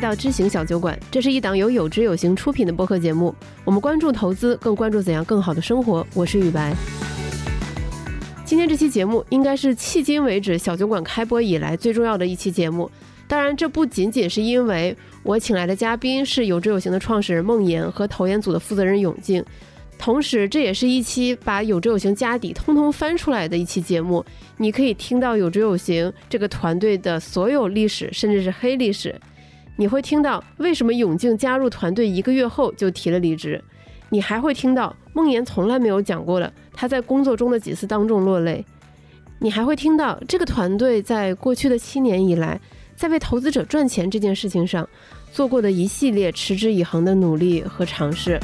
[0.00, 3.34] 到知行小酒馆，这是一档由有知有行出品的播客节目。
[3.66, 6.06] 我们关注投资，更关注怎样更好的生活。
[6.14, 6.74] 我是雨白。
[8.46, 12.90] 今天这期节目应该是迄今为止小酒馆开播以来最重要的一期节目。
[13.28, 19.44] 当然，这不仅仅是因为我请来的嘉宾是有知有行的创始人孟岩和投研组的负责人永静，
[19.98, 24.24] 同时这也是一期把有知有行家底通通翻出来的一期节目。
[24.56, 29.14] 你可以听到有知有行这个团队的所有历史，甚至是黑历史。
[29.80, 33.58] 你会听到为什么永静加入团队一个月后就提了离职。
[34.10, 38.62] 你还会听到梦岩从来没有讲过的他在工作中的几次当众落泪。
[39.38, 42.60] 你还会听到这个团队在过去的七年以来。
[42.94, 44.86] 在为投资者赚钱这件事情上，
[45.32, 48.38] 做过的一系列持之以恒的努力和尝试。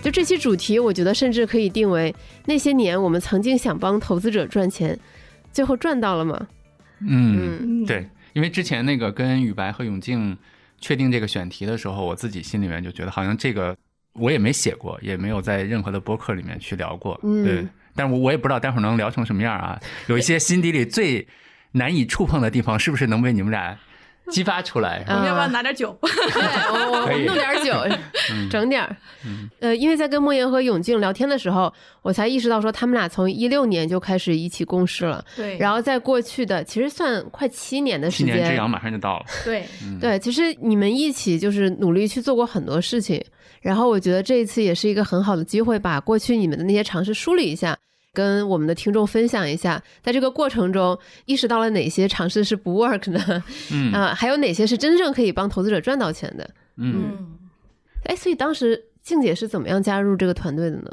[0.00, 4.96] 就这期主题，我觉得甚至可以定为那些年我们曾经想帮投资者赚钱，
[5.52, 6.46] 最后赚到了吗？
[7.00, 8.08] 嗯嗯，对，
[8.38, 10.38] 因为之前那个跟宇白和永静
[10.80, 13.76] 确定这个选题的时候，我自己心里面就觉得好像这个
[14.12, 17.20] 我也没写过，也没有在任何的播客里面去聊过。
[17.44, 21.26] 对，但是我我也不知道待会儿能聊成什么样啊，有一些心底里最。
[21.72, 23.78] 难以触碰的地方，是不是能被你们俩
[24.30, 25.04] 激发出来？
[25.08, 25.96] 我们要不要拿点酒？
[26.00, 27.74] 对我我弄点酒，
[28.50, 28.96] 整点儿。
[29.60, 35.24] 呃，因为在跟莫言和永静聊天的时候，我才意识到说他们俩从一六年就开始一起共事了。
[35.36, 35.58] 对。
[35.58, 39.26] 然后在过去的其实算快七年的时间，七年之痒马上就到了。
[39.44, 39.64] 对
[40.00, 43.22] 对，其实你们一起就是努力去做过很多事情。
[43.60, 47.76] 然后我觉得这一次也是一个很好的机会，把过去你们的那些尝试梳理一下。
[48.18, 57.38] 跟我们的听众分享一下，在这个过程中意识到了哪些尝试是不 work 呢，嗯啊，还有哪些是真正可以帮投资者赚到钱的，嗯，
[58.06, 60.90] 哎，所以当时静姐是怎么样加入这个团队的呢？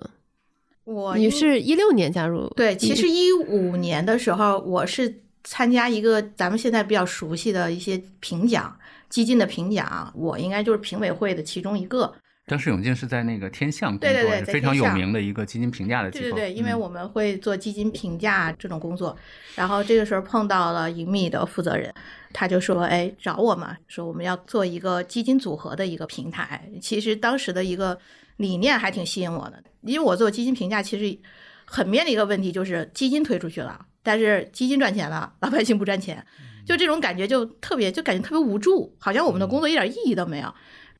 [0.84, 8.78] 我你是一六年加入，对，其实一五年的时候，我是参加一个咱们现在比较熟悉的一些评奖
[9.10, 12.14] 基金的评奖，我应该就是评委会的其中一个。
[12.48, 16.24] 当时永静是在那个天象工作，非常有名的一个基金评价的机构。
[16.26, 19.18] 对对对，因为我们会做基金评价这种工作，
[19.56, 21.92] 然后这个时候碰到了盈米的负责人，
[22.34, 27.98] 他就说：“哎，找我嘛，说我们要做一个基金组合的一个平台。”其实当时的一个
[28.38, 31.18] 理念还挺吸引我的，因为我做基金评价，其实
[31.66, 36.24] 很面临一个问题，就是基金推出去了，但是基金赚钱了，老百姓不赚钱，
[36.64, 40.54] 就这种感觉就特别，就感觉特别无助，好像我们的工作一点意义都没有。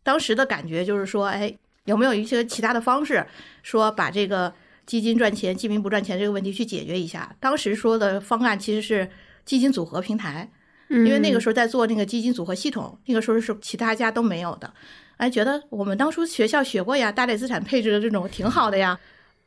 [0.06, 1.52] 当时的感觉就是说，哎，
[1.86, 3.26] 有没有一些其他的方式，
[3.64, 4.54] 说把这个
[4.86, 7.36] 基金赚钱、基民不赚钱这个问题去解决一下？
[7.40, 9.10] 当时说的方案其实是
[9.46, 10.48] 基金组合平台，
[10.90, 14.72] 因为那个时候在做那个基金组合系统，那个时候是其他家都没有的。
[15.18, 19.00] 哎，觉得我们当初学校学过呀，大类资产配置的这种挺好的呀。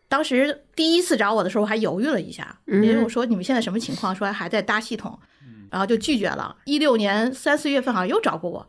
[0.09, 4.13] 当时第一次找我的时候，我还犹豫了一下，因为我说你们现在什么情况？
[4.13, 5.17] 说还在搭系统，
[5.71, 6.57] 然后就拒绝了。
[6.65, 8.67] 一六年三四月份好像又找过我。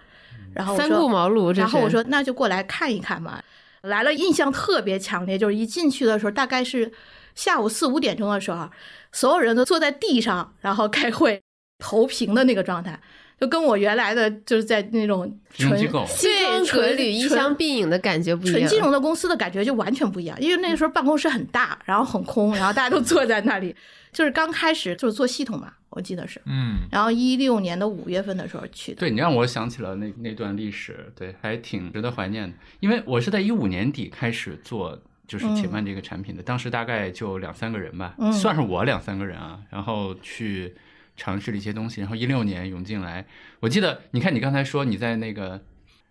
[0.54, 3.42] 然后三顾茅庐，然后我说那就过来看一看嘛。
[3.84, 6.92] 来了，印象特别强烈，就是一进去的时候，大概是
[7.34, 8.70] 下午四五点钟的时候，
[9.14, 11.42] 所有人都坐在地上，然后开会，
[11.78, 13.00] 投屏的那个状态，
[13.40, 20.40] 就跟我原来的就是在那种纯机构、西装革履、衣香鬓影的感觉不一样，纯金融的公司的感觉就完全不一样。
[20.42, 23.76] 因为那个时候办公室很大，然后很空，然后大家都坐在那里，
[24.12, 25.74] 就是刚开始就是做系统嘛。
[25.92, 29.00] 我记得是，嗯，然后一六年的五月份的时候去的。
[29.00, 32.56] 对你让我想起了那那段历史，对，还挺值得怀念的。
[32.80, 40.76] 因为我是在一五年底开始做就是且慢这个产品的，当时大概就两三个人吧，算是我两三个人啊，然后去
[41.20, 42.02] 尝试了一些东西。
[42.02, 43.28] 然后一六年涌进来，
[43.60, 45.62] 我记得，你看你刚才说你在那个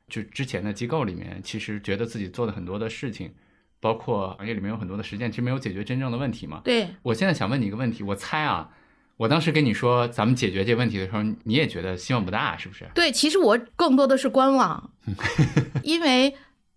[0.09, 3.33] 就之前的机构里面，其实觉得自己做的很多的事情，
[3.81, 6.61] 包括行业里面有很多的实践，其实没有解决真正的问题嘛。
[6.63, 8.71] 对，我现在想问你一个问题，我猜啊。
[9.17, 12.89] 我当时跟你说咱们解决这问题的时候，你也觉得希望不大，是不是？
[12.95, 14.93] 对，其实我更多的是观望，
[15.83, 16.33] 因为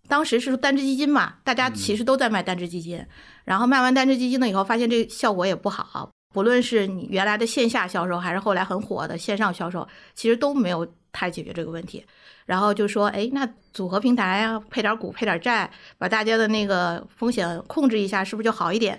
[0.08, 3.06] 当时是单只基金嘛，大家其实都在卖单只基金，
[3.44, 12.04] 然后卖完单只基金了以后，发现这效果也不好，不论是你原来的线下销售，还是后来很火的线上销售，其实都没有太解决这个问题。
[12.46, 18.98] 然后就说，哎，那组合平台啊，配点股，配点债，把大家的那个风险控制一下，是不是就好一点？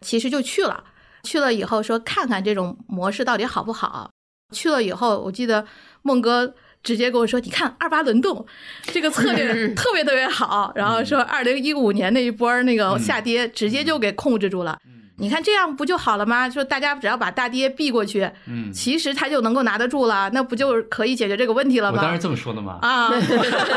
[0.00, 0.84] 其实就去了。
[1.22, 4.10] 去了以后说看看这种模式到底好不好。
[4.52, 5.64] 去了以后，我记得
[6.02, 6.52] 孟哥
[6.82, 8.44] 直接跟我说：“你看二八轮动
[8.82, 14.78] 这个策略特别特别好。”然后说二零一五年那一波那个下跌直接就给控制住了。
[15.22, 16.50] 你看这样不就好了吗？
[16.50, 21.98] 说大家只要把大跌避过去，嗯，其实他就能够拿得住了，那不就可以解决这个问题了吗？
[21.98, 22.78] 我当时这么说的吗？
[22.82, 23.08] 啊，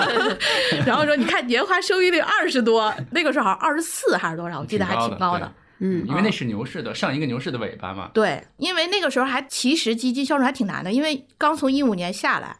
[0.87, 4.59] 然后说你看年化收益率二十多，那个时候好像二十四还是多少？
[4.59, 5.51] 我记得还挺高的。
[5.79, 8.09] 嗯，因为那是牛市的上一个牛市的尾巴嘛。
[8.13, 12.55] 对，因为那个时候还其实基金销售还挺难的，因为刚从一五年下来，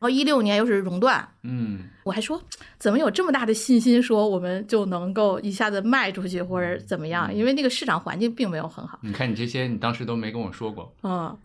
[0.00, 2.42] 然后一六年又是熔断，嗯，我还说
[2.78, 7.32] 怎么有这么大的信心说我们就能够一下子卖出去或者怎么样？
[7.34, 8.98] 因为那个市场环境并没有很好。
[9.02, 10.90] 你看你这些，你当时都没跟我说过。
[11.02, 11.36] 嗯，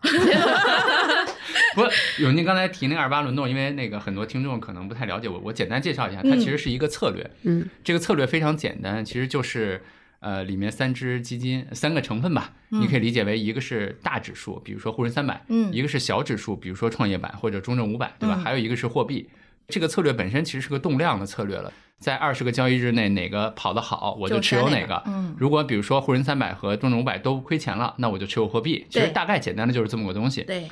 [1.76, 1.82] 不，
[2.22, 7.30] 永宁刚才提那个二八轮动，因为那个很多听众可能不太了解我，我简单介绍一下，它其实是一个策略。
[7.42, 9.82] 嗯，这个策略非常简单，其实就是
[10.20, 18.36] 呃里面三只基金三个成分吧，你可以理解为一个是大指数，比如说沪深三百，嗯一个是小指数，比如说创业板或者中证五百，对吧？
[18.38, 19.28] 嗯还有一个是货币。
[19.68, 25.02] 这个策略本身其实是个动量的策略了，在二十个交易日内哪个跑得好，我就持有哪个。
[25.06, 28.86] 嗯如果比如说沪深三百和中证五百都亏钱了，那我就持有货币。
[28.88, 30.42] 其实大概简单的就是这么个东西。
[30.42, 30.68] 对，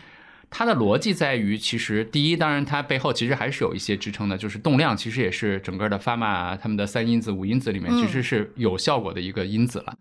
[0.56, 9.92] 它的逻辑在于，其实第一，当然它背后其实还是有一些支撑的，就是动量其实也是整个的 pharma 他们的三因子、五因子里面嗯其实是有效果的一个因子了。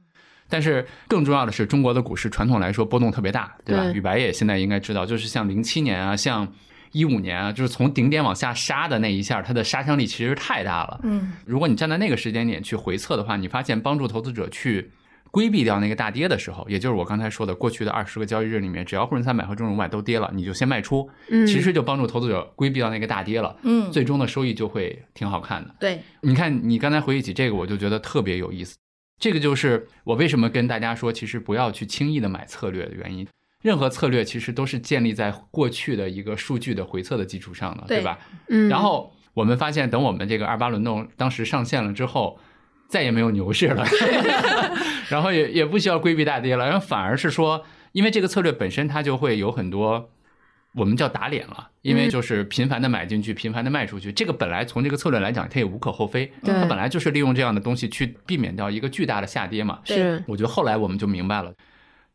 [0.48, 3.84] 但是更重要的是，中国的股市传统来说波动特别大，对吧？
[3.86, 6.48] 对宇白也现在应该知道，就是像零七年啊，像
[6.92, 11.00] 一五年啊，就是从顶点往下杀的那一下，它的杀伤力其实太大了。
[11.02, 14.92] 嗯如果你站在那个时间点去回测的话，你发现帮助投资者去
[15.34, 25.74] 规避掉那个大跌的时候，也就是我刚才说的，过去的二十个交易日里面，只要沪深三百和中证五百都跌了，你就先卖出，嗯，其实就帮助投资者规避掉那个大跌了，嗯，最终的收益就会挺好看的。
[25.80, 28.78] 对，你看，你刚才回忆起这个，我就觉得特别有意思。
[29.20, 33.28] 这个就是我为什么跟大家说，其实不要去轻易的买策略的原因。
[33.64, 38.20] 任何策略其实都是建立在过去的一个数据的回测的基础上的，对对吧？
[38.50, 42.38] 嗯，然后我们发现，等我们这个二八轮动当时上线了之后，
[42.94, 43.84] 再也没有牛市了，
[45.10, 50.12] 然后也也不需要规避大跌了，然后反而是说，因为这个策略本身它就会有很多。
[50.75, 59.80] 我们叫打脸了，因为就是频繁的买进去，频繁的卖出去，这个本来从这个策略来讲，它也无可厚非，它本来就是利用这样的东西去避免掉一个巨大的下跌嘛。
[59.86, 61.54] 是我觉得后来我们就明白了，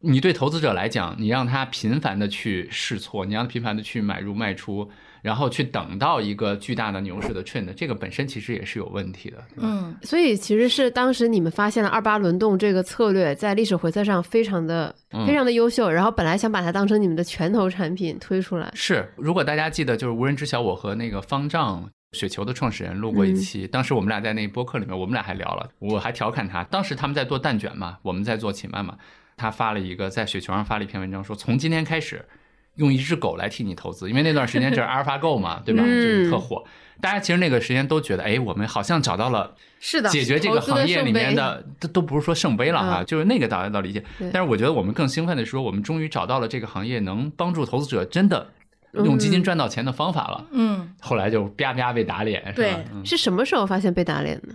[0.01, 4.91] 你对投资者来讲，你让他频繁的去试错，你让他频繁的去买入卖出，
[5.23, 9.39] 然后去等到一个巨大的牛市的 trend，这个本身其实也是有问题的。
[9.57, 18.71] 嗯所以其实是当时你们发现了二八轮动这个策略在历史回测上非常的嗯非常的优秀，然后本来想把它当成你们的拳头产品推出来。
[18.75, 21.91] 是，如果大家记得，就是无人知晓，我和那个方丈。
[22.13, 28.97] 雪球的创始人录过一期，当时我们俩在那播客里面，我们俩还聊了，我还调侃他，当时他们在做蛋卷嘛，我们在做秦曼嘛，
[29.37, 32.25] 他发了一个在雪球上发了一篇文章，说从今天开始
[32.79, 35.83] 用一只狗来替你投资，因为那段时间就是 阿尔法狗嘛，对吧？
[35.85, 35.87] 嗯。
[35.87, 36.65] 就是特火，
[37.01, 43.07] 大家其实那个时间都觉得，哎，我们好像找到了是的，解决这个行业里面的，都都不是说圣杯了哈，嗯。
[43.07, 44.03] 就是那个大家都理解。
[44.33, 48.49] 但是我觉得我们更兴奋的是说，我们终于找到了这个行业能帮助投资者真的
[48.93, 50.47] 用基金赚到钱的方法了。
[50.53, 54.49] 嗯，后来就啪啪被打脸，是对是什么时候发现被打脸的？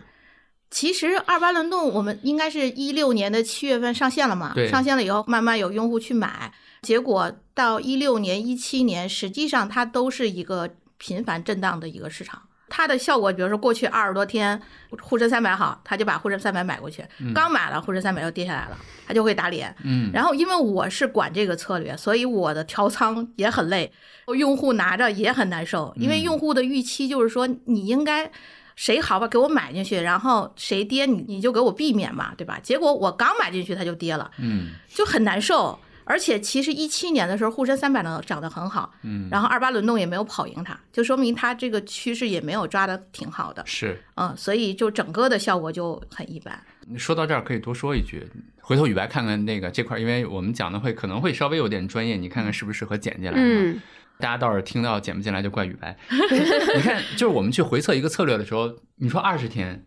[0.69, 12.41] 其实二八轮动我们应该是一六年的七月份上线了嘛对，上线了以后慢慢有用户去买，结果到一六年、一七年，实际上它都是一个频繁震荡的一个市场。
[12.69, 14.59] 它的效果，比如说过去二十多天
[15.01, 19.75] 沪深三百好，他就把沪深三百买过去，刚买了沪深三百又跌下来了，他就会打脸。
[19.83, 23.91] 嗯，然后因为我是管这个策略，所以我的调仓也很累，
[24.35, 28.31] 用户拿着也很难受，因为用户的预期就是说你应该。
[28.75, 32.59] 谁好吧，给我买进去，然后谁跌你你就给我避免嘛，对吧？
[32.63, 35.77] 结果我刚买进去它就跌了，嗯就很难受。
[36.05, 43.99] 而且其实一七年的时候，沪深三百呢涨得很好，嗯，然后二八轮动也没有跑赢它，就说明它这个趋势也没有抓得挺好的，是。
[44.15, 46.61] 嗯，所以就整个的效果就很一般。
[46.97, 48.27] 说到这儿可以多说一句，
[48.61, 53.37] 回头雨白看看那个这块儿，因为我们讲的会可能会稍微有点专业，你看看适不适合剪进来。
[53.37, 53.81] 嗯，
[54.19, 55.97] 大家倒是听到剪不进来就怪雨白。
[56.11, 59.85] 你看，就是我们去回测一个策略的时候，你说二十天，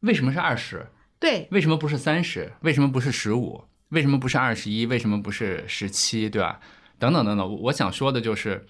[0.00, 0.86] 为什么是二十？
[1.18, 2.52] 对，为什么不是三十？
[2.60, 3.64] 为什么不是十五？
[3.94, 4.84] 为什么不是二十一？
[4.84, 6.28] 为什么不是十七？
[6.28, 6.60] 对吧？
[6.98, 8.66] 等等等等，我我想说的就是，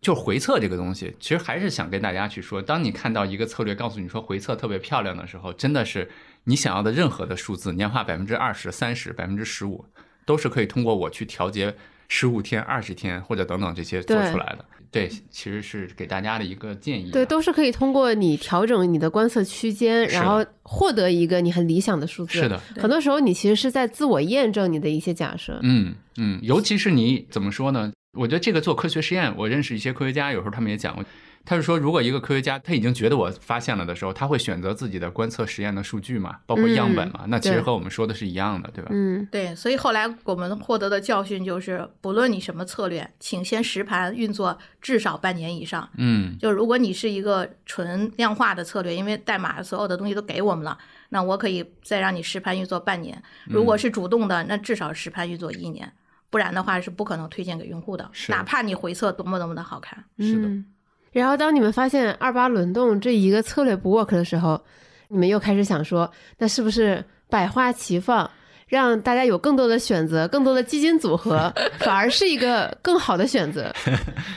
[0.00, 6.10] 就回测这个东西，其实还是想跟大家去说，当你看到一个策略告诉你说回测特别漂亮的时候，真的是
[6.44, 9.84] 你想要的任何的数字，年化百分之二十、三十、百分之十五，
[10.24, 11.74] 都是可以通过我去调节
[12.08, 14.64] 十五天、二十天或者等等这些做出来的。
[14.90, 17.12] 对，其实是给大家的一个建议啊。
[17.12, 22.40] 对，都是可以通过你调整你的观测区间，然后获得一个你很理想的数字。
[22.40, 25.60] 是的，很多时候你其实是在自我验证你的一些假设。
[25.62, 27.92] 嗯嗯，尤其是你怎么说呢？
[28.18, 31.04] 我觉得这个做科学实验，我认识一些科学家，有时候他们也讲过，
[31.44, 38.90] 他是说，如果一个科学家他已经觉得我发现了的时候，他会选择自己的观测实验的数据嘛，包括样本嘛，那其实和我们说的是一样的，对吧？
[38.92, 45.88] 嗯，对，所以后来我们获得的教训就是，不论你什么策略，请先实盘运作至少半年以上。
[45.96, 50.78] 嗯就如果你是一个纯量化的策略，因为代码所有的东西都给我们了，
[51.08, 53.20] 那我可以再让你实盘运作半年。
[53.46, 55.90] 如嗯果是主动的，那至少实盘运作一年，
[56.28, 60.04] 不然的话是不可能推荐给用户的，是哪怕你回测多么多么的好看。
[60.18, 60.66] 是的嗯
[61.12, 64.60] 然后当你们发现二八轮动这一个策略不 work 的时候，
[65.08, 68.30] 你们又开始想说，那是不是百花齐放，
[68.68, 73.74] 让大家有更多的选择，更多的基金组合， 反而是一个更好的选择？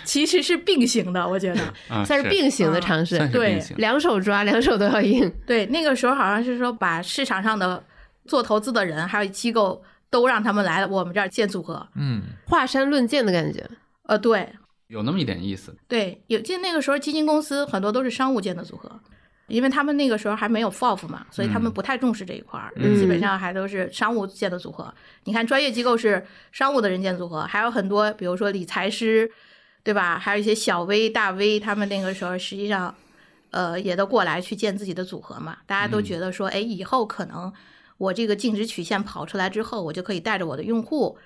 [0.03, 1.61] 其实是并行的，我觉得
[2.05, 5.31] 算是并行的尝试，对，两手抓，两手都要硬。
[5.45, 7.83] 对，那个时候好像是说把市场上的
[8.25, 13.63] 做投资的人还有机构都让他们来我们这儿建组合，嗯，华山论剑的感觉。
[14.07, 14.49] 呃，对。
[14.93, 18.87] 有那么一点意思，对，有记得那个时候基金公司很多都是商务建的组合，
[19.47, 24.93] 因为他们那个时候还没有 FOF 嘛，所以他们不太重视这一块儿，基本上还都是商务建的组合。
[25.23, 29.31] 你看专业机构是商务的人建组合，还有很多，比如说理财师，
[29.81, 30.19] 对吧？
[30.19, 32.95] 还有一些小 V、大 V，他们那个时候实际上，
[33.49, 35.57] 呃，也都过来去建自己的组合嘛。
[35.65, 37.51] 大家都觉得说，哎，以后可能
[37.97, 41.17] 我这个净值曲线跑出来之后，我就可以带着我的用户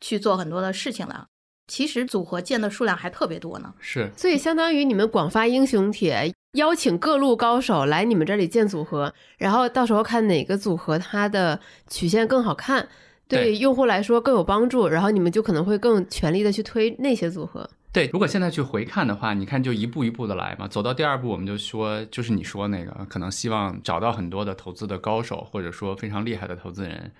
[0.00, 1.26] 去做很多的事情了。
[1.68, 12.86] 其实组合建的数量还特别多呢，是，所以相当于你们广发英雄帖，邀请各路高手来你们这里建组合，然后到时候看哪个组合它的曲线更好看，
[13.26, 17.70] 对用户来说更有帮助，然后你们就可能会更全力的去推那些组合。
[17.90, 27.12] 对，如果现在去回看的话，你看就一步一步的来嘛，走到第二步我们就说，就是你说那个，可能希望找到很多的投资的高手，或者说非常厉害的投资人，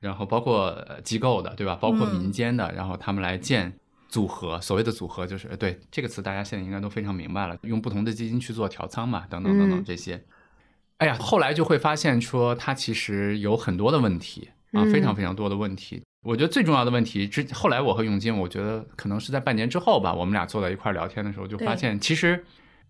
[0.00, 1.74] 然后包括机构的，对吧？
[1.74, 3.72] 包括民间的，然后他们来建。
[4.08, 7.56] 组合，所谓的组合就是对这个词，大家现在应该都非常明白了。
[7.62, 10.24] 用不同的基金去做调仓嘛，等等等等这些。
[10.96, 16.02] 哎呀，后来就会发现说，它其实有很多的问题啊，非常非常多的问题。
[16.22, 22.44] 我觉得最重要的问题，之后来我和永金，我觉得可能是在半年之后吧，我们俩坐在一块聊天的时候，就发现其实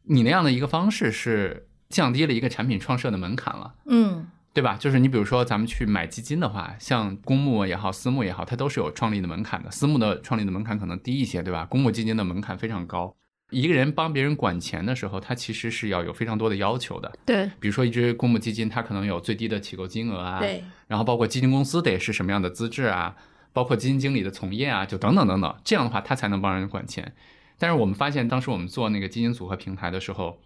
[0.04, 3.74] 你那样的一个方式是降低了一个产品创设的门槛了。
[3.86, 4.28] 嗯。
[4.54, 4.76] 对吧？
[4.76, 9.70] 就是你比如说，咱们去买基金的话，像公募也好，私募也好，它都是有创立的门槛的。
[9.70, 11.64] 私募的创立的门槛可能低一些，对吧？
[11.66, 13.14] 公募基金的门槛非常高。
[13.50, 17.16] 一个人帮别人管钱的时候，他其实是要有非常多的要求的。
[17.24, 20.64] 对，比如说一只公募基金，它可能有最低的起购金额啊，对。
[20.88, 23.14] 然后包括基金公司得是什么样的资质啊，
[23.52, 25.54] 包括基金经理的从业啊，就等等等等。
[25.62, 27.14] 这样的话，他才能帮人管钱。
[27.58, 30.40] 但是我们发现，当时我们做那个基金组合平台的时候。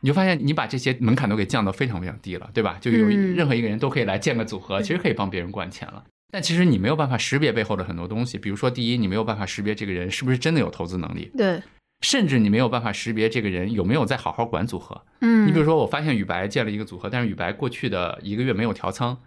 [0.00, 2.78] 你就发现你把这些门槛都给降到非常非常低了，对吧？
[2.80, 6.04] 就有任何一个人都可以来建个组合，其实可以帮别人管钱了。
[6.30, 11.60] 但其实你没有办法识别背后的很多东西，比如说，第一，你没有办法识别这个人是不是真的有投资能力，对。
[12.02, 15.02] 甚至你没有办法识别这个人有没有在好好管组合。
[15.20, 15.48] 嗯。
[15.48, 19.18] 你比如说，我发现宇白建了一个组合，但是宇白过去的一个月没有调仓，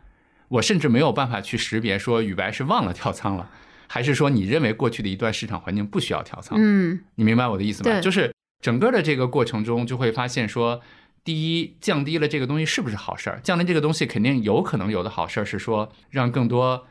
[0.47, 3.49] 我甚至没有办法去识别说宇白是忘了调仓了，
[3.87, 6.57] 还是说你认为过去的一段市场环境不需要调仓。
[6.61, 7.01] 嗯。
[7.15, 7.91] 你明白我的意思吗？
[7.91, 8.01] 对。
[8.01, 8.31] 就是。
[8.61, 10.81] 整个的这个过程中，就会发现说，
[11.23, 13.39] 第一，降低了这个东西是不是好事儿？
[13.43, 16.85] 降低这个东西肯定有可能有的好事儿是说，让更多，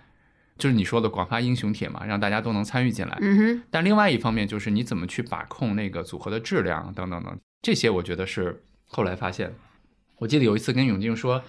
[0.59, 3.17] 就是你说的广发英雄帖嘛，让大家都能参与进来。
[3.21, 3.63] 嗯哼。
[3.71, 9.55] 但另外一方面，就是你怎么去把控那个组合的质量等等等，这些我觉得是后来发现。
[10.19, 11.43] 我记得有一次跟永静说，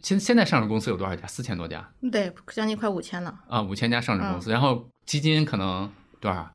[0.00, 1.26] 现现在上市公司有多少家？
[1.26, 1.92] 四千多家。
[2.10, 3.38] 对，将近快五千了。
[3.48, 5.88] 啊，五千家上市公司，然后基金可能
[6.18, 6.50] 多少？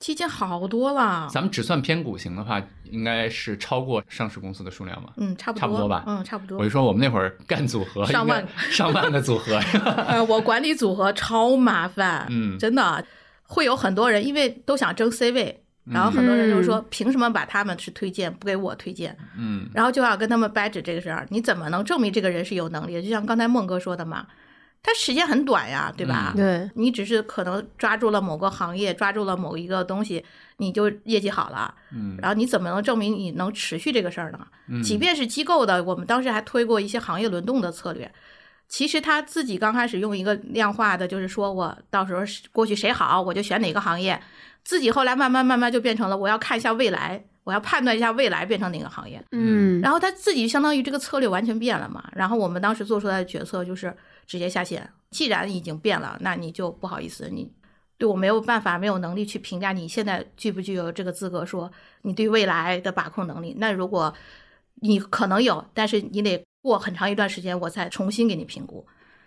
[0.00, 5.12] 基金好多了，咱们只算偏股型的话，应该是超过上市公司的数量吧？
[5.18, 6.04] 嗯，差不多，差不多吧？
[6.06, 6.58] 嗯，差不多。
[6.58, 9.60] 我就说我们那会儿干组合， 上万上万个组合。
[10.08, 13.04] 呃，我管理组合超麻烦，嗯，真的
[13.42, 19.14] 会有很多人，因为都想争 C 位，然后很多人就是说，凭什么把他们去推荐，不给我推荐？
[19.36, 23.02] 嗯，然后就要跟他们掰扯这个事儿，你怎么能证明这个人是有能力的？
[23.02, 24.26] 就像刚才孟哥说的嘛。
[24.82, 26.32] 它时间很短呀，对吧？
[26.34, 30.24] 对，你只是可能抓住了某个行业，抓住了某一个东西，
[30.56, 31.74] 你就业绩好了。
[31.92, 34.38] 嗯，然后你怎么能证明你能持续这个事儿呢？
[34.68, 38.10] 嗯，即便是机构的，我们当时还推过一些行业轮动的策略。
[38.68, 44.18] 其实他自己刚开始用一个量化的，就是说我到时候过去谁好，我就选哪个行业。
[44.64, 49.22] 自己后来慢慢慢慢就变成了，我要看一下未来，我要判断一下未来变成哪个行业。
[49.32, 52.02] 嗯，然后他自己相当于这个策略完全变了嘛。
[52.14, 53.94] 然后我们当时做出来的决策就是。
[54.30, 54.88] 直接下线。
[55.10, 57.50] 既然已经变了，那你就不好意思，你
[57.98, 61.68] 对我没有办法、没有能力去评价你现在具不具有这个资格，说
[62.02, 63.56] 你对未来的把控能力。
[63.58, 64.14] 那如果
[64.76, 68.86] 你可能有，但是你得过很长一段时间，我再重新给你评估。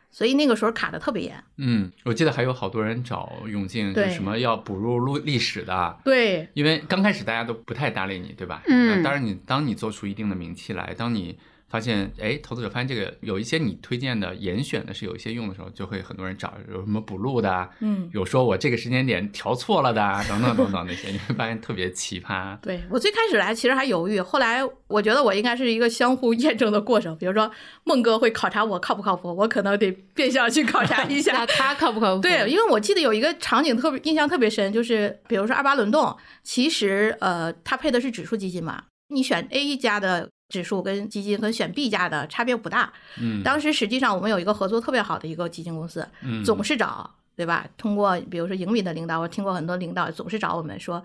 [0.09, 1.43] 所以那个时候卡的特别严。
[1.57, 5.99] 嗯，我记得还有好多人找永静，就什么要补入录历史的。
[6.05, 8.63] 对，因为刚开始大家都不太搭理你，对吧？
[8.67, 9.03] 嗯。
[9.03, 11.37] 当然，你当你做出一定的名气来，当你。
[11.73, 22.55] 发现哎，投资者发现这个有一些你推荐的严选的是有一些用的时候，就会很多人找有什么补录的，嗯，有说我这个时间点调错了的，等等等等那些，你会发现特别奇葩。
[22.59, 27.17] 对我最开始来其实还犹豫，后来我觉得我应该是一个相互验证的过程。
[27.17, 27.51] 比如说
[27.85, 32.21] 孟哥会考察我靠不靠谱，我可能得变相去考察一下 他靠不靠谱。
[32.21, 40.29] 对，因为我记得有一个场景特别印象特别深，就是比如说二八轮动，其实呃，它配的是指数基金嘛，你选 A 一家的。
[40.49, 42.91] 指数跟基金跟选 B 价的差别不大。
[43.19, 47.65] 嗯，当时实际上我们有一个合作特别好的一个基金公司，嗯，总是找对吧？
[47.77, 51.03] 通过比如说盈米的领导，我听过很多领导总是找我们说，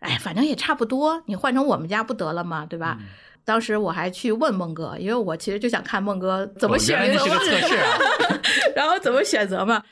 [0.00, 2.66] 哎，反正也差不多，你换成我们家不得了吗？
[2.66, 2.98] 对吧？
[3.46, 7.26] 当时我还去问孟哥，因为我其实就想看孟哥怎么选择，
[8.74, 9.82] 然后怎么选择嘛。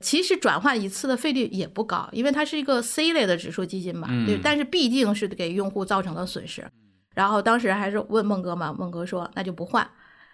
[0.00, 6.64] 其实转换一次的费率也不高，因为它是一个 C 类的指数基金嘛，对，但是毕竟是给用户造成了损失。
[7.16, 9.84] 然后当时还是问孟哥嘛，孟哥说那就不换。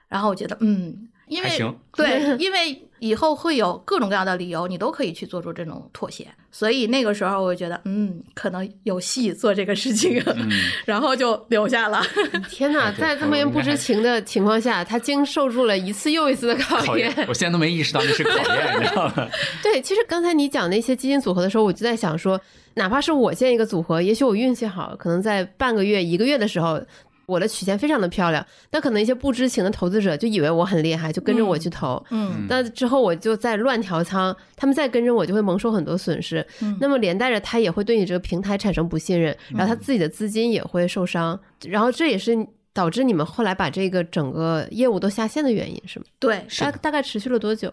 [0.08, 6.26] 然后我觉得，嗯，因为对， 因为以后会有各种各样的理由，你都可以去做出这种妥协。
[6.50, 10.22] 所以那个时候我就觉得，嗯，可能有戏做这个事情，
[10.84, 12.02] 然后就留下了。
[12.50, 17.12] 天哪，在这么人不知情的情况下，他经受住了一次又一次的考验。
[17.26, 19.28] 我现在都没意识到那是考验，你知道吗？
[19.62, 22.40] 对，其实刚才你讲那些基金组合的时候，我就在想说。
[22.74, 26.80] 哪怕是我建一个组合，也许我运气好，可能在半个月、一个月的时候，
[27.26, 28.44] 我的曲线非常的漂亮。
[28.70, 32.04] 那可能一些不知情的投资者就以为我很厉害，就跟着我去投。
[32.10, 36.46] 嗯，那之后我就在乱调仓，他们再跟着我就会蒙受很多损失。
[36.60, 41.38] 嗯，那么连带着他也会对你这个平台产生不信任，然后他自己的资金也会受伤。
[41.64, 46.06] 然后这也是导致你们后来把这个整个业务都下线的原因，是吗？
[46.18, 47.72] 对，大大概持续了多久？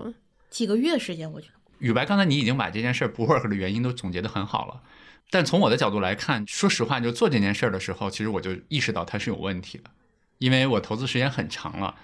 [0.50, 1.54] 几个月时间，我觉得。
[1.80, 4.82] 雨白，刚才你已经把这件事不 work 的原因都总结的很好了。
[5.30, 9.92] 但从我的角度来看，说实话，就做这件事儿的时候，其实我就意识到它是有问题的，
[10.40, 11.96] 因为我投资时间很长了，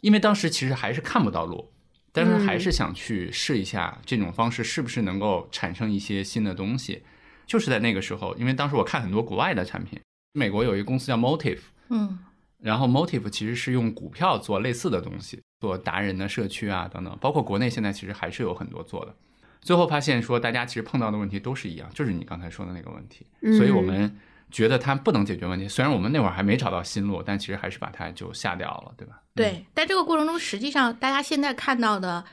[0.00, 1.70] 因为当时其实还是看不到路，
[2.12, 7.02] 但是还是想去试一下这种方式是不是能够产生一些新的东西。
[7.46, 10.00] 就是在那个时候，因为当时我看很多国外的产品，
[10.32, 12.18] 美国有一个公司叫 Motive，嗯，
[12.58, 19.14] 然后 Motive 其实是用股票做类似的东西，做达人的社区啊等等，包括国内现在其实还是有很多做的。
[19.60, 24.16] 最后发现说，大家其实碰到的问题都是一样，就是你刚才说的那个问题，所以我们
[24.50, 25.68] 觉得它不能解决问题。
[25.68, 29.20] 虽然我们那会儿还没找到新路，但其实还是把它就下掉了，对吧？
[29.34, 29.66] 对。
[29.74, 32.24] 但这个过程中，实际上大家现在看到的，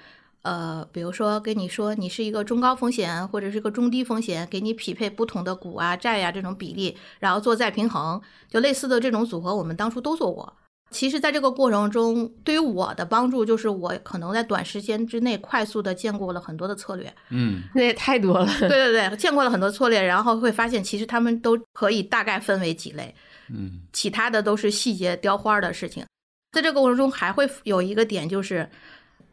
[0.44, 10.54] 呃，比如说跟你说你是一个中高风险或者是个中低风险，给你匹配不同的股啊、债呀这种比例，然后做再平衡，就类似的这种组合，我们当初都做过。
[10.94, 17.14] 其实，在这个过程中，对于我的帮助就是，我可能在短时间之内快速的见过了很多的策略。
[17.30, 18.48] 嗯，那也太多了。
[18.60, 23.14] 对对对，见过了很多策略，然后会发现，其实他们都可以大概分为几类。
[23.50, 26.06] 嗯，其他的都是细节雕花的事情。
[26.52, 28.70] 在这个过程中，还会有一个点，就是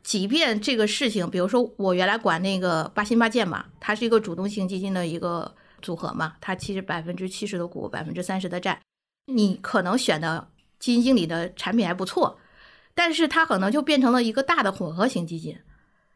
[0.03, 8.81] 即便这个事情，比如说我原来管那个八新八建嘛，它是一个主动性基金的一个组合嘛，它其实百分之七十的股，百分之三十的债，
[9.27, 10.49] 你可能选的。
[10.80, 12.36] 基金经理的产品还不错，
[12.94, 15.56] 但是他可能就变成了一个大的混合型基金，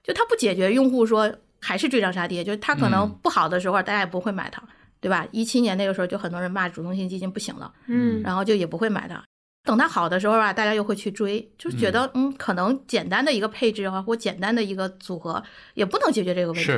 [0.03, 4.63] 就他不解决用户说还是追涨杀跌，就是他可能不好的时候大家也不会买它，
[5.01, 5.27] 对吧？
[5.31, 9.23] 一七年那个时候就很多人骂主动性基金不行了，嗯，然后就也不会买它。
[9.65, 16.73] 等它好的时候啊，大家又会去追，就觉得嗯，可能简单的一个配置啊，或简单的一个组合也不能解决这个问题。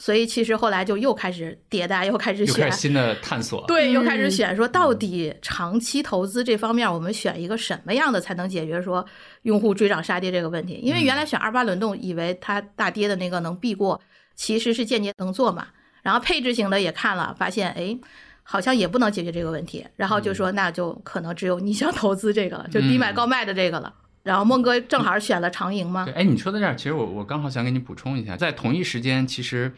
[0.00, 3.64] 所以其实后来就又开始迭代，又开始选新的探索。
[3.66, 9.04] 对，又开始选说到底长期投资这方面，我们选一个什么样的才能解决说
[9.42, 10.78] 用户追涨杀跌这个问题？
[10.80, 14.00] 因为原来选二八轮动，以为它大跌的那个能避过，
[14.36, 15.66] 其实是间接能做嘛。
[16.02, 17.98] 然后配置型的也看了，发现哎，
[18.44, 19.84] 好像也不能解决这个问题。
[19.96, 23.92] 然后就说那就可能只有逆向投资这个了，就低买高卖的这个了。
[24.22, 26.06] 然后孟哥正好选了长盈嘛。
[26.14, 29.72] 哎，你说到这儿，其实我我刚好想给你补充一下，在同一时间，其实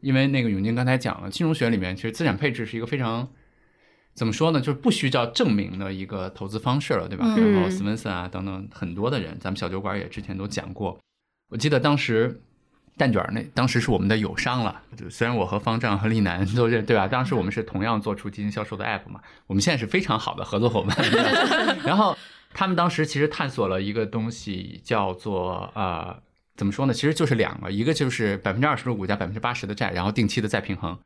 [0.00, 3.28] 因为那个永金刚才讲了，金融学里面其实资产配置是一个非常
[4.14, 7.34] 怎么说呢，就是不需要证明的一个投资方式了，对吧？
[7.36, 10.98] 然后斯文森啊等等很多的人，咱们小酒馆也之前都讲过。
[11.50, 12.42] 我记得当时
[12.98, 17.08] 蛋卷那当时是我们的友商了，虽然我和方丈和丽楠都认对吧？
[17.08, 20.96] 当时我们是同样做出基金销售的 app 嘛，我们现在是非常好的合作伙伴。
[21.82, 22.14] 然后。
[22.58, 26.20] 他们当时其实探索了一个东西，叫做呃，
[26.56, 26.92] 怎么说呢？
[26.92, 30.98] 其实就是两个，一个就是百分之二十的股加百分之八十的债，然后定期的再平衡。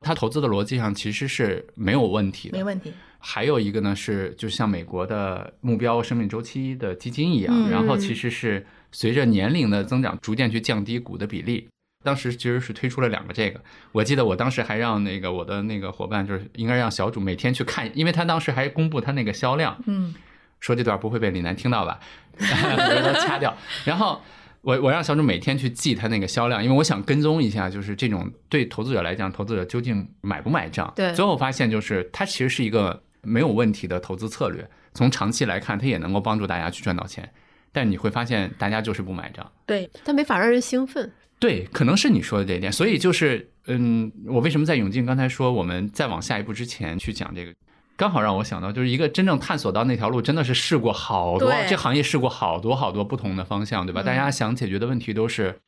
[0.00, 2.92] 他投资的逻辑上其实是没有问题的，没问题。
[3.18, 11.66] 还有一个呢是，就像美国的目标生命周期的基金一样，然后其实是随着年龄的增长，逐渐去降低股的比例。
[12.04, 13.58] 当时其实是推出了两个这个，
[13.92, 20.14] 我记得我当时还让那个我的那个伙伴，就是应该让小主每天去看，因为他当时还公布他那个销量，嗯。
[20.60, 21.98] 说这段不会被李楠听到吧？
[22.38, 23.56] 我说掐掉。
[23.84, 24.20] 然后
[24.62, 30.92] 我我让小主每天去记他那个销量，因为我想跟踪一下，就是这种对投资者来讲，投资者究竟买不买账？
[30.94, 31.12] 对。
[31.14, 34.68] 最后发现，就是它其实是一个没有问题的投资策略。
[34.92, 37.30] 从长期来看，它也能够帮助大家去赚到钱。
[37.72, 39.50] 但你会发现，大家就是不买账。
[39.64, 41.10] 对，它没法让人兴奋。
[41.38, 42.72] 对，可能是你说的这一点。
[42.72, 47.52] 所以就是，嗯，我为什么在永进刚才说我们再往下一步之前去讲这个？
[48.00, 54.02] 刚好让我想到，就是一个真正探索到那条路，真的是试过好多，这行业试过好多好多不同的方向，对吧？
[54.02, 55.60] 大家想解决的问题都是，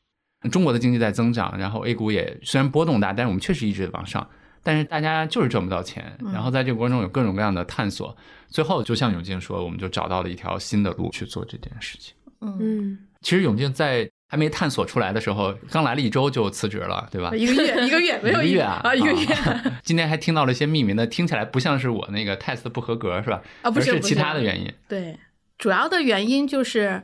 [0.51, 4.27] 中国的经济在增长，然后 A 股也虽然波动大，但是我们确实一直往上，
[4.63, 6.11] 但是大家就是赚不到钱。
[6.33, 8.17] 然后在这个过程中有各种各样的探索，
[8.49, 12.15] 最后就像永静说，我们就找到了一条新的路去做这件事情。
[12.41, 14.11] 嗯，其实永静在。
[14.33, 17.37] 还没探索出来的时候，刚来了一周就辞职了，对吧？
[17.37, 19.27] 一个月， 一个月，没有一个月啊，一个月。
[19.85, 23.43] 今天还听到了一些匿名的听起来不像是我那个 test 不合格，是吧？
[23.61, 24.73] 啊，不是，是其他的原因。
[24.89, 25.19] 对，
[25.59, 27.03] 主要的原因就是，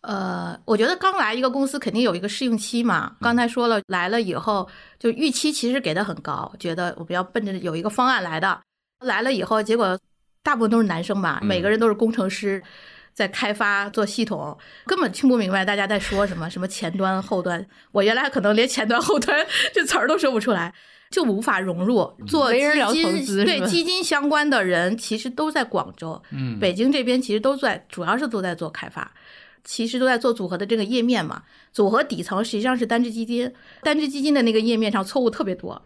[0.00, 3.14] 呃，我觉得刚来一个公司肯定有一个适应期嘛。
[3.20, 8.60] 刚才说了，来了以后就预期其实给的很高，觉得我们要奔着有一个方案来的。
[9.04, 9.96] 来了以后，结果
[10.42, 12.60] 大部分都是男生吧，每个人都是工程师。
[13.16, 17.66] 在开发做系统，根本听不明白大家在说什么，什么前端后端。
[17.90, 19.34] 我原来可能连前端后端
[19.72, 20.74] 这词儿都说不出来，
[21.10, 22.14] 就无法融入。
[22.26, 22.60] 做基
[22.92, 29.10] 金对基金相关的人，其实都在广州，嗯，北京这边其实都在，主要是都在做开发，
[29.64, 31.42] 其实都在做组合的这个页面嘛。
[31.72, 33.50] 组合底层实际上是单只基金，
[33.80, 35.80] 单只基金的那个页面上错误特别多。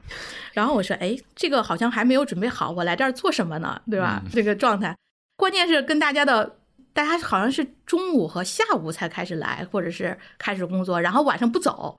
[0.53, 3.81] 然后我说，哎，这个好像还没有准备好，我来这儿做什么呢？
[3.88, 4.21] 对吧？
[4.33, 4.97] 这个状态，
[5.37, 6.57] 关键是跟大家的。
[7.01, 11.99] 大家好像是中午和下午才开始来，或者是开始工作，然后晚上不走，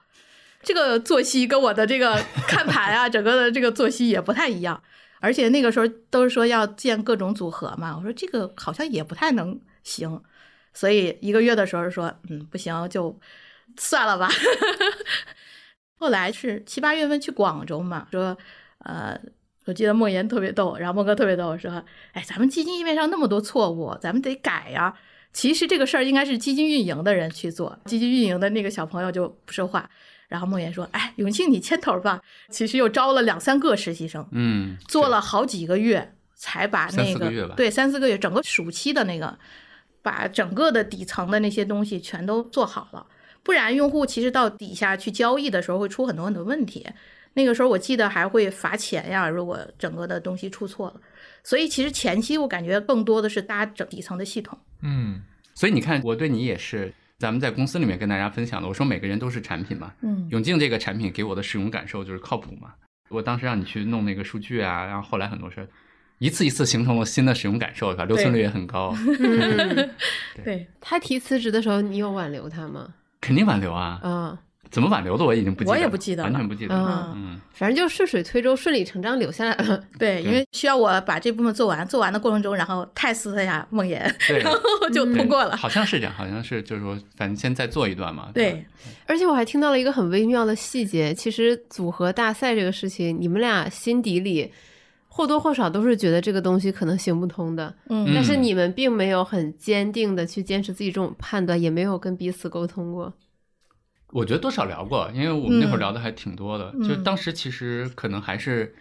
[0.61, 4.79] 这个作息跟我的这个 看盘啊，整个的这个作息也不太一样。
[5.19, 10.21] 而且那个时候都是说要建各种组合嘛，我说这个好像也不太能行，
[10.71, 13.19] 所以一个月的时候说，嗯，不行就
[13.77, 14.29] 算了吧。
[15.97, 18.37] 后来是七八月份去广州嘛，说
[18.85, 19.19] 呃。
[19.65, 21.71] 我记得莫言特别逗，然后莫哥特别逗，说
[22.13, 24.93] ：“哎，咱们基金页面上那么多错误，咱们得改呀。
[25.31, 29.89] 其实这个事儿应该是基金运营的人去做，基金运营的那个小朋友就不说话。
[30.27, 32.19] 然后莫言说：‘哎，永庆你牵头吧。’
[32.49, 39.37] 其实又招了两三个实习生，嗯，做了好几个月才把那个对三四个月整个暑期的那个，
[40.01, 43.05] 把整个的底层的那些东西全都做好了。
[43.43, 46.87] 不然用户其实到底下去交易的时候会出很多很多问题。”
[47.33, 51.01] 那个时候我记得还会罚钱呀，如果整个的东西出错了，
[51.43, 54.57] 所以其实前期我感觉更多的是搭整底层的系统。
[54.81, 55.21] 嗯，
[55.55, 59.93] 所以你看我对你也是，咱们在公司里面跟大家分享的，我说每个人都是产品嘛。
[60.01, 62.73] 嗯，永静这个产品给我的使用感受就是靠谱嘛。
[63.09, 65.67] 我当时让你去弄那个数据啊，然后后来很多事儿，
[66.19, 68.05] 一次一次形成了新的使用感受，是吧？
[68.05, 68.93] 留存率也很高。
[70.43, 72.93] 对，他提辞职的时候，你有挽留他吗？
[73.21, 73.99] 肯定挽留啊。
[74.03, 74.37] 嗯。
[74.71, 76.73] 怎么挽留的我已经不记得，我也不记得，完全不记得。
[77.13, 79.83] 嗯，反正就顺水推舟，顺理成章留下来了。
[79.99, 83.99] 对，因为需要我把这部分做完，做完的过程中，然后泰斯一下梦魇，
[84.41, 85.57] 然后就通过了。
[85.57, 88.29] 好像是这样，好像是就是说，反正先再做一段嘛。
[88.33, 88.65] 对。
[89.05, 94.49] 而且我还听到了一个很微妙的细节，其实组合大赛这个事情，你们俩心底里
[95.09, 97.75] 或多或少都是觉得这个东西可能行不通的。
[97.89, 98.09] 嗯。
[98.15, 103.13] 但是你们并没有很坚定的去坚持自己这种判断，也没有跟彼此沟通过。
[104.11, 106.73] 我觉得多少聊过，因为我们那会儿聊的还挺多的。
[106.87, 108.75] 就当时其实可能还是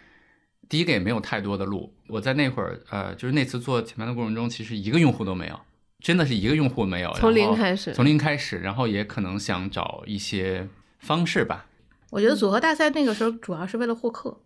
[0.67, 1.93] 第一个也没有太多的路。
[2.07, 5.59] 我在那会儿呃，就是那次做前排的过程中，其实一个用户都没有，
[5.99, 7.11] 真的是一个用户没有。
[7.13, 10.67] 从零开始，从零开始，然后也可能想找一些
[10.99, 11.65] 方式吧。
[12.09, 14.37] 我觉得组合大赛那个时候主要是为了获客。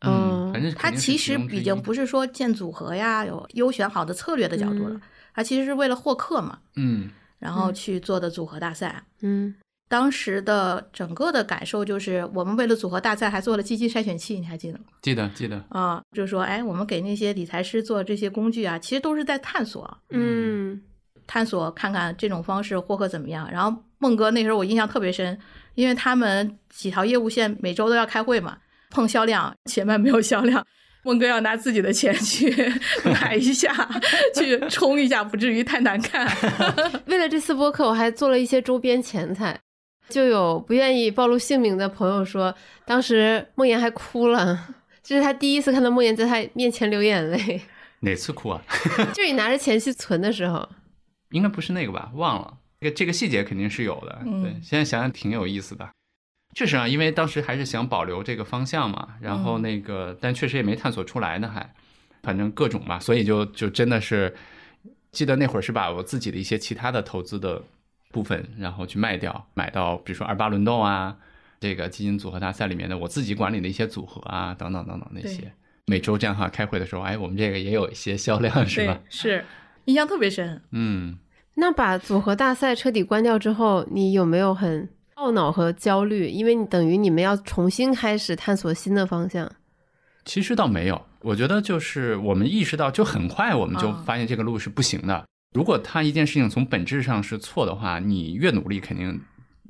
[0.00, 5.00] 嗯，反正它其实已经不是说建组合呀，有优选好的策略的角度了，
[5.32, 6.58] 它其实是为了获客嘛。
[6.76, 9.04] 嗯，然后去做的组合大赛。
[9.22, 9.54] 嗯。
[9.88, 14.84] 当时的整个的感受就是，我们为了组合大赛还做了基金筛选器，你还记得吗？
[15.02, 20.80] 记得，记得啊，就是说，哎，我们给那些理财师做这些工具啊，其实都是在探索，嗯，
[21.26, 23.48] 探索看看这种方式获客怎么样。
[23.52, 25.38] 然后孟哥那时候我印象特别深，
[25.74, 28.56] 因为他们几条业务线每周都要开会嘛，
[28.90, 30.66] 碰销量，前面没有销量，
[31.04, 32.50] 孟哥要拿自己的钱去
[33.04, 33.72] 买一下，
[34.34, 36.26] 去冲一下，不至于太难看。
[37.06, 39.60] 为了这次播客，我还做了一些周边前菜。
[40.08, 44.68] 就有不愿意暴露姓名的朋友说，当时梦妍还哭了，
[45.02, 47.60] 这是他第一次看到梦妍在他面前流眼泪。
[48.00, 48.62] 哪次哭啊？
[49.14, 50.68] 就你拿着钱去存的时候，
[51.30, 52.10] 应该不是那个吧？
[52.14, 52.58] 忘了。
[52.80, 54.20] 这个这个细节肯定是有的。
[54.42, 55.88] 对，现在想想挺有意思的。
[56.54, 61.74] 确实啊，因为当时还是想保留这个方向嘛，然后那个，但确实也没探索出来呢，还，
[62.22, 64.34] 反正各种吧，所以就就真的是。
[65.10, 67.62] 记得那会儿是把我自己的一些其他的投资的
[68.14, 71.16] 部分，然后去卖掉，买到比如说二八轮动啊，
[71.58, 75.52] 这个基金组合大赛里面的我自己管理的一些组合啊，等等等等那些。
[75.86, 79.00] 每周这样哈开会的时候，哎，我们这个也有一些销量，是吧？
[79.10, 79.44] 是，
[79.86, 80.62] 印象特别深。
[80.70, 81.18] 嗯，
[81.56, 86.28] 那把组合大赛彻底关掉之后，你有没有很懊恼和焦虑？
[86.28, 89.50] 因为你等于你们要重新开始探索新的方向。
[90.24, 95.26] 其实倒没有，我觉得就是我们意识到，就很快我们就发现这个路是不行的。
[95.54, 99.18] 如果他一件事情从本质上是错的话，你越努力肯定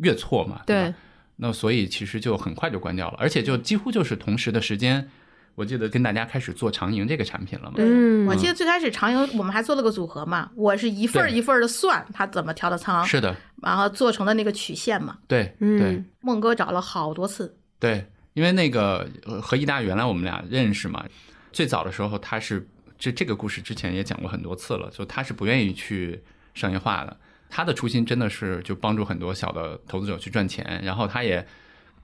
[0.00, 0.62] 越错嘛。
[0.66, 0.92] 对。
[1.36, 5.08] 那所以其实就很快就关掉了，而且就几乎就是同时的时间。
[5.56, 7.74] 我记得跟大家开始做长盈这个产品了嘛？
[7.78, 15.16] 嗯，我记得最开始长盈我们还做了个组合嘛，我是一份一份的算它怎么调的仓，是的，然后做成的那个曲线嘛。
[15.28, 17.56] 对，对，孟哥找了好多次。
[17.78, 19.08] 对，因为那个
[19.40, 21.04] 和一大原来我们俩认识嘛，
[21.52, 26.22] 最早的时候他是这这个故事之前也讲过很多次了，就他是不愿意去
[26.54, 27.16] 商业化的，
[27.48, 31.46] 他的初心真的是就帮助很多小的投资者去赚钱，然后他也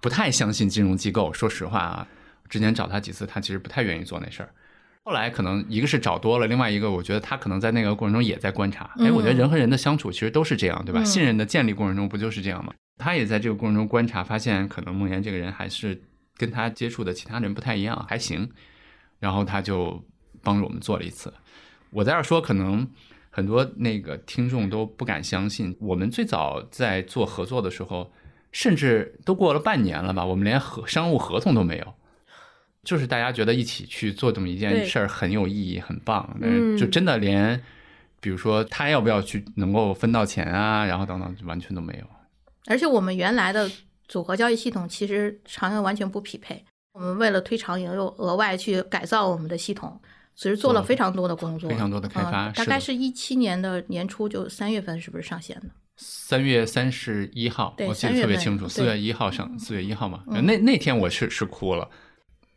[0.01, 2.07] 不太相信金融机构，说实话啊。
[2.49, 4.51] 之前找他几次，他其实不太愿意做那事儿。
[5.05, 8.91] 后来可能一个是找多了，另外一个我觉得他可能在那个过程中也在观察。
[8.99, 11.05] 哎，我觉得人和人的相处其实都是这样，对吧？
[11.05, 12.75] 信任的建立过程中不就是这样吗？
[12.99, 16.03] 他也在这个过程中观察，发现可能梦岩这个人还是
[16.37, 18.51] 跟他接触的其他人不太一样，还行。
[19.21, 20.05] 然后他就
[20.43, 21.33] 帮助我们做了一次。
[21.91, 22.89] 我在这说，可能
[23.31, 28.13] 很多那个听众都不敢相信，我们最早在做合作的时候，
[28.53, 31.95] 甚至都过了半年了吧，我们连合商务合同都没有。
[32.83, 36.35] 就是大家觉得一起去做这么一件事儿很有意义，很棒。
[36.41, 37.63] 嗯，就真的连，
[38.21, 42.07] 比如说他要不要去能够分到钱啊，然后等等，完全都没有。
[42.67, 43.71] 而且我们原来的
[44.09, 46.65] 组合交易系统其实长盈完全不匹配。
[46.93, 50.01] 我们为了推长盈，又额外去改造我们的系统，
[50.41, 52.49] 其实做了非常多的工作，非常多的开发。
[52.53, 55.67] 大概是一七年的年初，就三月份是不是上线的？
[55.99, 60.25] 三月三十一号，我记得特别清楚，四月一号上，四月一号嘛。
[60.29, 61.87] 那那天我是是哭了。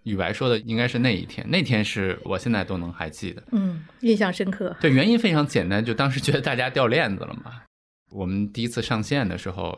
[0.03, 4.73] 雨白说的应该是那一天，那天是我现在都能还记得，嗯，印象深刻。
[4.79, 7.63] 对，原因非常简单，就当时觉得大家掉链子了嘛。
[8.11, 9.77] 我们第一次上线的时候，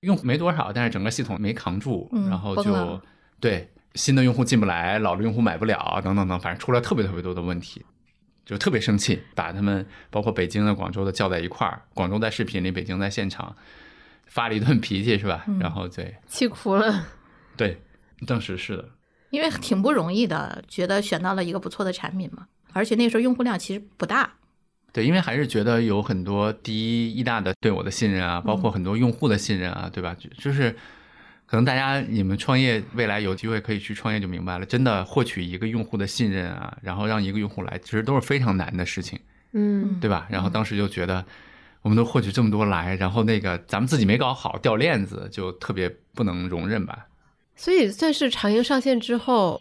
[0.00, 3.00] 用户没多少，但是整个系统没扛住，然后就
[3.40, 7.84] 对新的用户进不来，老的用户买不了，等等等，反正出了特别特别多的问题，
[8.44, 13.56] 就特别生气，把他们包括北京的、广州的叫在一块儿，广州在视频里，北京在现场，
[14.26, 15.44] 发了一顿脾气，是吧？
[15.58, 17.06] 然后对，气哭了。
[17.56, 17.80] 对，
[18.26, 18.88] 当时是的。
[19.30, 24.28] 因为挺不容易的，觉得选到了一个不错的产品嘛，而且那时候用户量其实不大。
[24.92, 30.16] 对，因为还是觉得有很多第一一大的对我的信任啊，包括很多用户的信任啊，对吧？
[30.36, 30.76] 就是
[31.50, 39.18] 可能大家你们创业未来有机会可以去创业就明白了，真的获取一个用户的信任啊，然后让一个用户来，其实都是非常难的事情，
[39.50, 40.28] 嗯，对吧？
[40.30, 41.24] 然后当时就觉得，
[41.82, 47.08] 我们都获取这么多来，然后那个咱们自己没搞好掉链子，就特别不能容忍吧。
[47.56, 49.60] 所以算是长盈上线之后，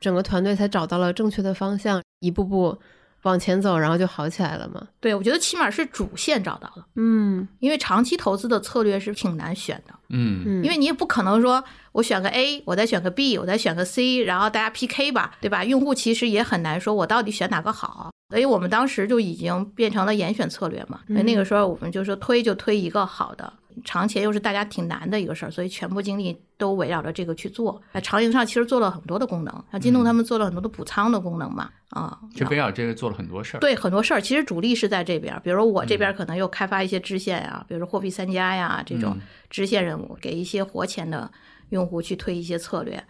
[0.00, 2.76] 整个团队才找到了正确的方向，一步步
[3.22, 4.86] 往前走，然后就好起来了嘛。
[5.00, 6.86] 对，我觉得起码是主线找到了。
[6.94, 9.94] 嗯，因为长期投资的策略是挺难选的。
[10.08, 15.64] 嗯，因为你也不可能说我选个 A，我再选个 B，我再选个 C，然后大家 PK 吧，对吧？
[15.64, 18.10] 用户其实也很难说我到底选哪个好。
[18.30, 21.00] 所以我们当时就已经变成了严选策略嘛。
[21.06, 23.52] 那那个时候我们就说推就推一个好的。
[23.84, 27.80] 长钱又是大家挺难的一个事儿，所以全部精力都围绕着这个去做。
[27.92, 33.60] 在长营上其实做了很多的功能，像京东他们做了很多的补仓的功能嘛，啊，就围绕这个做了很多事儿。
[33.60, 39.16] 对，很多事儿其实主力是在这边，比如说我这边可能又开发一些支线呀，比如说货币三家呀这种
[39.50, 41.30] 支线任务，给一些活钱的
[41.70, 43.02] 用户去推一些策略。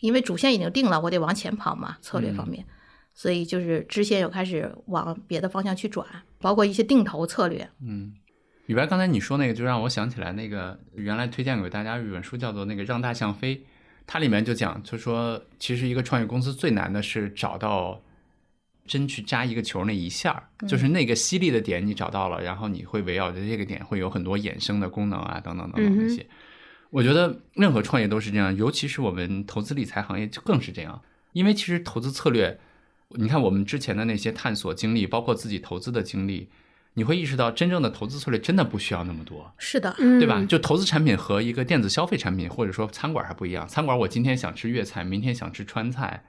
[0.00, 2.64] 因为主线已经定了，我得往前跑嘛，策略方面，
[3.14, 6.06] 所以就是支线又开始往别的方向去转，
[6.38, 8.12] 包括一些定投策略，嗯。
[8.66, 13.56] 宇白，刚才你说那个，就让我想起来那个原来推荐给大家一本书，叫做《那个让大象飞》，
[14.06, 18.02] 它里面就讲，就说其实一个创业公司最难的是找到
[18.84, 26.26] 真去扎一个球那一下儿，就是那个犀利的点你找到了，然后你会围绕着这个点会有很多衍生的功能啊，等等等等那些。
[26.90, 31.00] 我觉得任何创业都是这样，尤其是我们投资理财行业就更是这样，
[31.32, 32.58] 因为其实投资策略，
[33.10, 36.48] 你看我们之前的那些探索经历，包括自己投资的经历。
[36.98, 40.42] 你会意识到，真正的投资策略真的不需要那么多，是的，对吧？
[40.48, 43.68] 就投资产品和一个电子消费产品，或者说餐馆还不一样。
[43.68, 46.22] 餐馆我今天想吃粤菜，明天想吃川菜；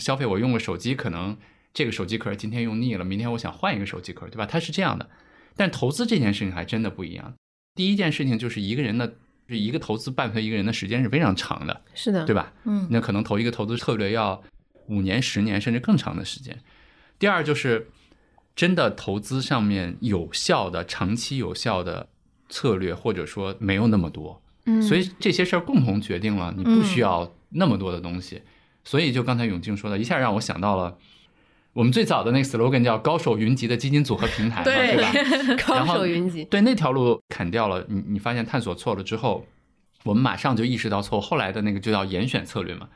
[0.00, 1.36] 消费我用个手机，可能
[1.74, 4.46] 这个手机壳今天用腻了，明天我想换一个手机壳，对吧？
[4.46, 5.10] 它是这样的。
[5.56, 7.34] 但投资这件事情还真的不一样。
[7.74, 9.12] 第一件事情就是一个人的，
[9.48, 12.50] 一个投资伴随一个人的时间是非常长的，是的，对吧？
[12.64, 14.42] 嗯，那可能投一个投资策略要
[14.86, 16.58] 五年、十年甚至更长的时间。
[17.18, 17.90] 第二就是。
[18.56, 22.08] 真的投资上面有效的、长期有效的
[22.48, 24.40] 策略，或者说没有那么多。
[24.66, 28.42] 嗯，所以这些事儿共同决定了你不需要那么多的东西。
[28.84, 30.96] 所以就刚才永静说的，一下让我想到了
[31.72, 35.56] 我们最早的那个 slogan 叫“高手云集”的基金组合平台嘛， 对吧？
[35.66, 39.44] 高手云集，对那条路砍掉了，你你发现探索错了之后，
[40.04, 41.20] 我们马上就意识到错误。
[41.20, 42.88] 后来的那个就叫严选策略嘛，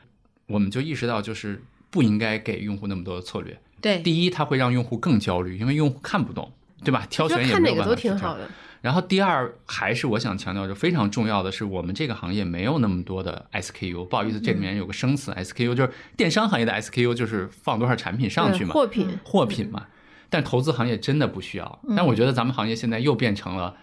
[0.47, 3.59] 我们就意识到就是不应该给用户那么多的策略。
[3.81, 6.51] 对，第一，它会让用户更焦虑，因为用户看不懂，
[6.83, 7.05] 对吧？
[7.09, 8.47] 挑选也没有办法挺好的。
[8.81, 14.05] 然后第二，还是我想强调，就非常重要的是，我们这个行业没有那么多的 SKU。
[14.05, 19.87] 不好意思，这里面有个生词，SKU 就是电商行业的 SKU，就是放多少产品上去嘛，货品，货品嘛。
[20.29, 21.79] 但投资行业真的不需要。
[21.95, 23.75] 但我觉得咱们行业现在又变成了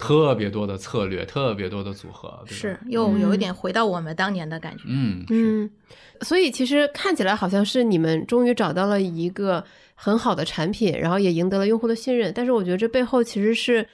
[0.00, 4.84] 特别多的策略，特别多的组合，是又有一点回到我们当年的感觉。
[4.86, 5.70] 嗯嗯，
[6.22, 9.62] 所以其实看起来好像是你们终于找到了一个
[9.94, 12.32] 很好的产品，然后也赢得了用户的信任。
[12.34, 13.86] 但是我觉得这背后其实是。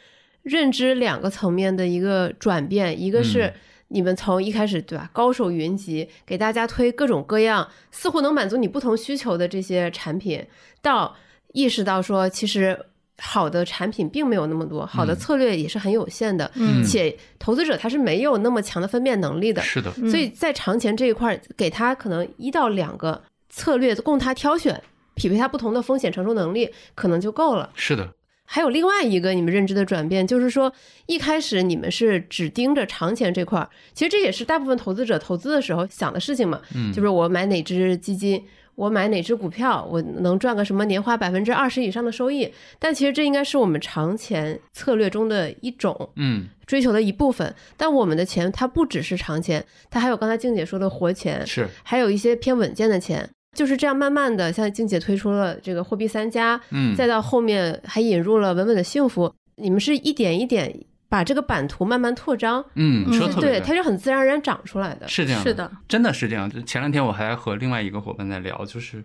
[0.46, 3.52] 认知两个层面的一个转变，一个是
[3.88, 10.46] 你们从一开始对吧，高手云集，给大家推各种各样似乎能满足你不同需求的这些产品，
[10.80, 11.16] 到
[11.52, 12.78] 意识到说其实
[13.18, 16.50] 好的产品并没有那么多，好的策略也是很有限的，
[16.86, 24.82] 且投资者他是没有那么强的分辨能力的，是的，所以在长钱这一块给他可能一到两个策略供他挑选，
[25.14, 27.70] 匹配他不同的风险承受能力，可能就够了。
[27.74, 28.12] 是的。
[28.48, 30.72] 还有另外一个你们认知的转变，就是说
[31.06, 36.60] 一开始你们是只盯着长钱这块儿，其实这也是大部分投资者投资的时候想的事情嘛。
[36.72, 38.40] 嗯，就是我买哪只基金，
[38.76, 42.48] 我买哪只股票，我能赚个什么年化百分之二十以上的收益。
[42.78, 47.52] 但其实这应该是我们长钱策略中的一种，嗯，追求的一部分。
[47.76, 53.28] 但我们的钱它不只是长钱，它还有刚才静姐说的活钱，是，还有一些偏稳健的钱。
[53.56, 60.70] 就是这样，慢慢的，像静姐推出了这个货币三家，嗯，再到后面还引入了稳稳的幸福，你们是一点一点
[61.08, 66.50] 把这个版图慢慢拓张，嗯，说特别对，它是很自然而然长出来的，是这样，是的，真的是这样。
[66.64, 69.04] 前两天我还和另外一个伙伴在聊，就是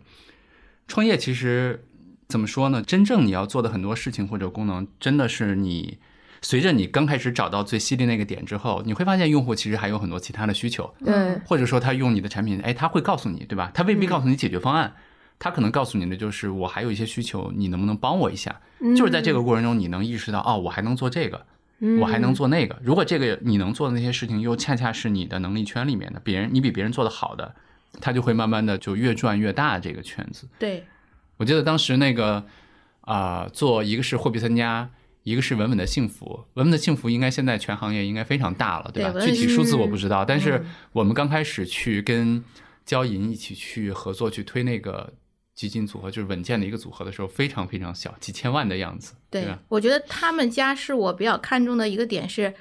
[0.88, 1.84] 创业其实
[2.28, 2.82] 怎么说呢？
[2.82, 6.00] 真正你要做的很多事情或者功能，真的是你。
[6.44, 13.70] 随着你刚开始找到最犀利那个点之后，你会发现用户其实还有很多其他的需求，对，或者说他用你的产品，哎，他会告诉你，对吧？
[13.76, 14.92] 他未必告诉你解决方案，
[15.38, 18.60] 他可能告诉你的就是我还有一些需求，你能不能帮我一下？
[18.98, 21.46] 就是在这个过程中，你能意识到，哦，我还能做这个，
[22.00, 22.78] 我还能做那个。
[22.84, 27.56] 如果这个你能做的那些事情又恰恰是你的能力圈里面的，别人你比别人做的好的，
[28.00, 30.48] 他就会慢慢的就越转越大这个圈子。
[30.60, 30.86] 对，
[31.38, 32.46] 我记得当时那个
[33.02, 34.89] 啊，做一个是货币三家。
[35.24, 39.13] 一个是稳稳的幸福，稳稳的幸福应该现在全行业应该非常大了，对吧？
[39.24, 42.44] 具体数字我不知道，但是我们刚开始去跟
[42.86, 45.13] 交银一起去合作去推那个
[45.62, 49.13] 基金组合，就是稳健的一个组合的时候，非常非常小，几千万的样子。
[49.30, 52.52] 对，我觉得他们家是我比较看重的一个点是，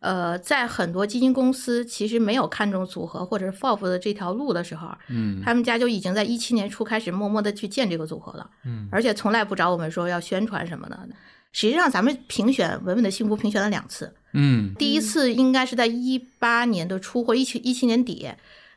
[0.00, 11.08] 呃，在很多基金公司其实没有看重组合或者是 FOF 的这条路的时候，嗯，他们家就已经在一七年初开始默默的去建这个组合了，嗯，而且从来不找我们说要宣传什么的。
[11.52, 14.14] 实际上，咱们评选稳稳的幸福评选了两次。
[14.34, 18.28] 嗯，第一次应该是在一八年的初或一七一七年底，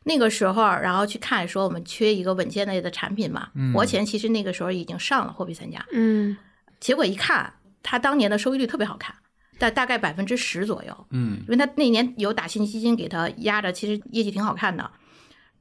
[0.03, 3.49] 那个时候，然后去看说我们缺一个稳健类的产品嘛。
[3.73, 5.85] 活钱其实那个时候已经上了货币三家。
[5.91, 6.35] 嗯，
[6.79, 9.15] 结果一看，它当年的收益率特别好看，
[9.57, 11.07] 大大概百分之十左右。
[11.11, 14.89] 嗯，因为它那年有打新基金给它压着，其实业绩挺好看的。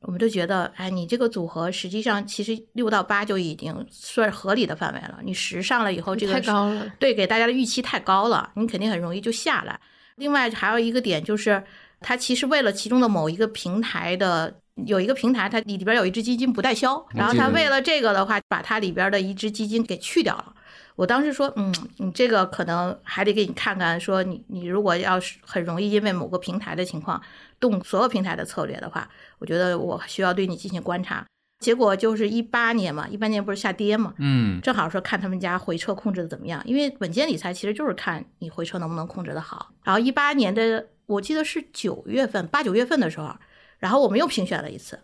[0.00, 5.20] 我们就觉得，哎，你这个组合实际上其实六到八就已经算是合理的范围了。
[5.22, 9.78] 你十上了以后，这个太高了，对，给大家的预期太高了，你肯定很容易就下来。
[10.16, 11.62] 另外还有一个点就是，
[12.02, 14.52] 它其实为了其中的某一个平台的
[14.86, 20.52] 有一个平台，它里边有一只基金不代销，然后它为了这个的话，把它里边的一只基金给去掉了。
[20.94, 27.20] 我当时说，嗯，你这个可能还得给你看看，说你你如果要是很容易因为某个平台的情况
[27.58, 31.24] 动所有平台的策略的话，我觉得我需要对你进行观察。
[31.62, 39.72] 结果就是一八年嘛，一八年不是下跌嘛，嗯，正好说看他们家回撤控制的怎么样，因为稳健理财其实就是看你回撤能不能控制的好。
[39.84, 43.34] 然后一八年的我记得是九月份，八九月份的时候，
[43.78, 44.98] 然后我们又评选了一次，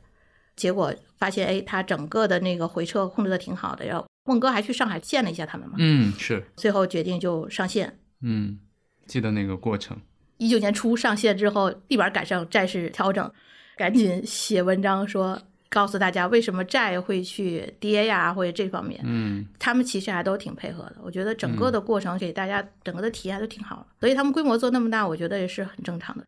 [0.57, 4.05] 结果发现哎，它整个的那个回撤控制的挺好的，然后。
[4.25, 5.77] 孟哥还去上海见了一下他们嘛？
[5.79, 6.45] 嗯，是。
[6.55, 7.99] 最后决定就上线。
[8.21, 8.59] 嗯，
[9.07, 9.97] 记得那个过程。
[10.37, 13.33] 一九年初上线之后，立马赶上债市调整，
[13.79, 19.01] 赶紧写文章说，告诉大家为什么债会去跌呀，或者这方面。
[19.05, 20.97] 嗯，他们其实还都挺配合的。
[21.03, 26.25] 我觉得整个的过程给大家整个的体验都挺好的所以他们规模做那么大，我觉得也是很正常的。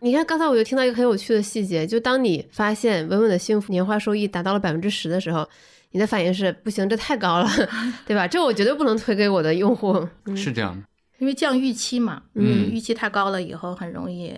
[0.00, 5.48] 你看，刚才我就听到一个很有趣的细节，就当你发现稳稳的幸福年化收益达到了百分之十的时候。
[5.94, 7.46] 你的反应是不行，这太高了，
[8.08, 8.26] 对吧？
[8.26, 10.08] 这我绝对不能推给我的用户。
[10.34, 10.86] 是这样的，
[11.18, 14.34] 因为降预期嘛，嗯预期太高了以后很容易，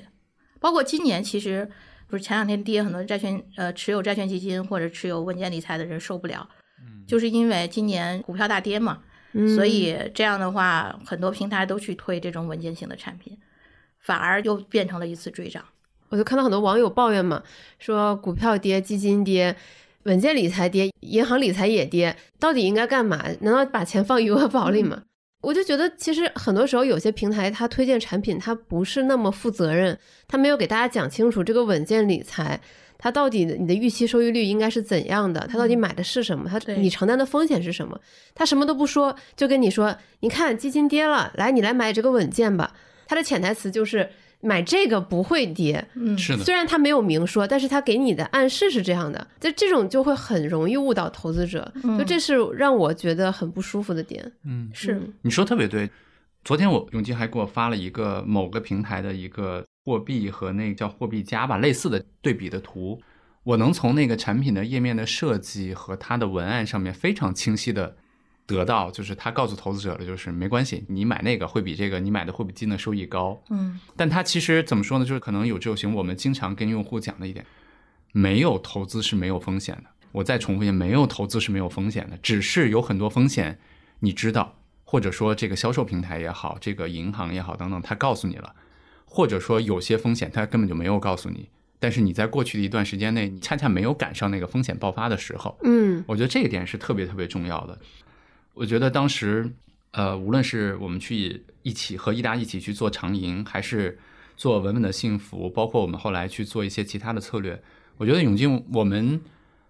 [0.58, 1.70] 包括今年其实
[2.14, 6.48] 不是前两天跌，很多债券呃持有债券基金或者持有稳健理财的人受不了，
[7.08, 9.00] 就是因为今年股票大跌嘛，
[9.32, 13.36] 嗯所以这样的话，很多平台都去推这种稳健型的产品，
[13.98, 15.64] 反而又变成了一次追涨。
[16.08, 17.42] 我就看到很多网友抱怨嘛，
[17.80, 19.56] 说股票跌，基金跌，
[20.04, 23.24] 稳健理财跌，银行理财也跌，到底应该干嘛？
[23.40, 25.02] 难道把钱放余额宝里吗？
[25.44, 32.58] 我就觉得，其实很多时候有些平台它推荐产品，它不是那么负责任，它没有给大家讲清楚这个稳健理财。
[32.96, 35.46] 它到底你的预期收益率应该是怎样的？
[35.50, 36.48] 它到底买的是什么？
[36.48, 38.00] 它你承担的风险是什么？
[38.34, 42.72] 它什么都不说，就跟你说，你看基金跌了，来你来买这个稳健吧。
[43.06, 44.08] 它的潜台词就是
[44.44, 54.30] 买这个不会跌，嗯，是的，虽然他没有明说，但是他给你的暗示是这样的，就这种就会很容易误导投资者，嗯就这是让我觉得很不舒服的点。
[54.44, 55.90] 嗯，是嗯你说特别对。
[56.44, 63.00] 昨天我永基还给我发了一个某个平台的一个货币和那个叫货币加吧类似的对比的图，
[63.44, 67.96] 我能从那个产品的页面的设计和它的文案上面非常清晰的
[68.46, 73.42] 得到，就是他告诉投资者的就是没关系，你买那个会比这个你买的会比基金的收益高。
[73.50, 75.04] 嗯但他其实怎么说呢？
[75.04, 77.44] 就是可能有志有行，我们经常跟用户讲的一点，
[78.12, 79.84] 没有投资是没有风险的。
[80.12, 83.58] 我再重复一遍，没有投资是没有风险的，只是有很多风险
[84.00, 88.54] 你知道，或者说这个销售平台也好，这个银行也好等等，他告诉你了，
[89.06, 91.48] 或者说有些风险他根本就没有告诉你，
[91.80, 95.58] 但是你在过去的一段时间内，你恰恰没有赶上那个风险爆发的时候。
[95.64, 97.76] 嗯我觉得这一点是特别特别重要的。
[98.54, 99.50] 我觉得当时，
[99.90, 103.98] 呃，无论是我们去一起和益达一起去做长银，还是
[104.36, 107.60] 做稳稳的幸福，包括我们后来去做一些其他的策略，
[107.96, 109.20] 我觉得永进我们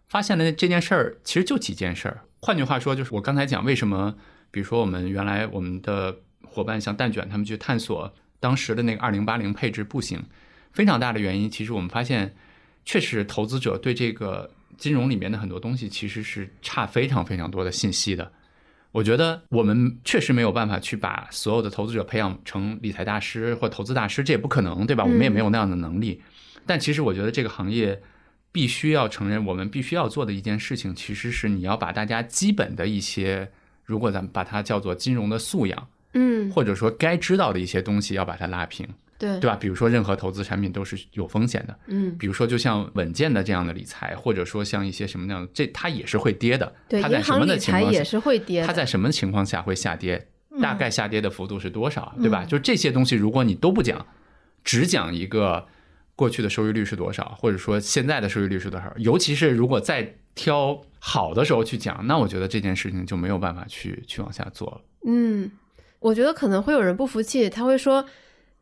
[0.07, 2.21] 发现的这件事儿其实就几件事儿。
[2.41, 4.15] 换句话说，就是我刚才讲为什么，
[4.51, 10.23] 比如说我们原来我们的伙伴像蛋卷他们去探索当时的那个二零八零配置不行，
[10.73, 12.35] 非常大的原因，其实我们发现，
[12.85, 18.31] 确实投资者对这个金融里面的很多东西其实是差非常非常多的信息的。
[18.95, 25.03] 我觉得我们确实没有办法去把所有的投资者培养成理财大师或投资大师，这也不可能，对吧？
[25.03, 26.23] 我们也没有那样的能力。
[26.65, 28.01] 但其实我觉得这个行业
[28.53, 33.51] 必须要承认，我们必须要做的一件事情，其实是你要把大家基本的一些，
[33.83, 38.89] 如果咱们把它叫做金融的素养，嗯，或者说该知道的一些东西，要把它拉平，
[39.25, 39.57] 对对吧？
[39.57, 46.73] 比如说，任何投资产品都是有风险的，嗯比如说，就像稳健的这样的理财，或者说像一些什么那样，这它也是会跌的。
[46.89, 50.29] 对，它在什么的情况下财也是会跌，它在什么情况下会下跌？
[50.51, 52.45] 嗯大概下跌的幅度是多少，对吧？
[52.45, 54.07] 就这些东西，如果你都不讲，
[54.63, 55.67] 只讲一个
[56.15, 64.81] 过去的收益率是多少，或者说现在的收益率是多少，尤其是如果再挑好的时候去讲，那我觉得这件事情就没有办法去去往下做了。
[65.07, 65.51] 嗯，
[65.99, 68.07] 我觉得可能会有人不服气，他会说，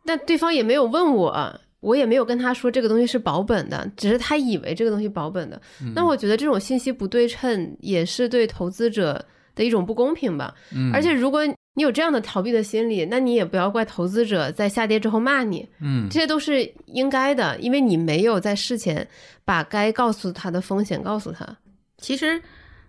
[0.05, 5.61] 那对方也没有问我，我也没有跟他说这个东西是保本的，只是他以为这个东西保本的。
[5.81, 9.25] 嗯那我觉得这种信息不对称也是对投资者
[9.55, 10.55] 的一种不公平吧。
[10.73, 11.45] 嗯而且如果
[11.75, 19.07] 你有这样的逃避的心理，那你也不要怪投资者在下跌之后骂你，嗯这些都是应该的，因为你没有在事前
[19.45, 21.57] 把该告诉他的风险告诉他。
[21.97, 22.41] 其实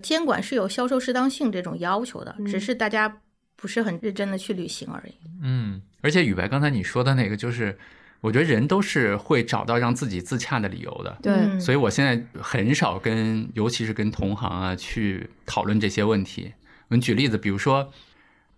[0.02, 3.22] 监管是有销售适当性这种要求的，嗯只是大家
[3.56, 5.14] 不是很认真的去履行而已。
[5.42, 7.76] 嗯，而且宇白刚才你说的那个，就是
[8.22, 11.18] 我觉得人都是会找到让自己自洽的理由的。
[11.24, 16.54] 对，嗯所以我现在很少跟，尤其是跟同行啊去讨论这些问题。
[16.90, 17.92] 我们举例子，比如说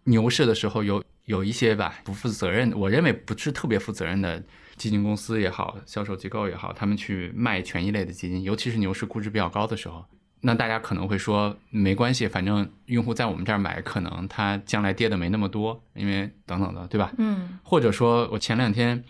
[0.06, 4.44] 牛市的时候有有一些吧不负责任，我认为不是特别负责任的
[4.76, 10.04] 基金公司也好，销售机构也好，他们去卖权益类的基金，尤其是牛市估值比较高的时候，
[10.46, 17.12] 那大家可能会说没关系，反正用户在我们这儿买，可能他将来跌的没那么多，因为等等的，对吧？
[17.18, 19.04] 嗯或者说我前两天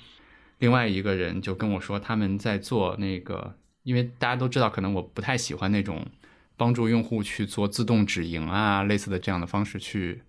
[0.60, 6.06] 另外一个人就跟我说，他们在做那个，因为大家都知道，可能我不太喜欢那种
[6.56, 10.22] 帮助用户去做自动止盈啊，类似的这样的方式去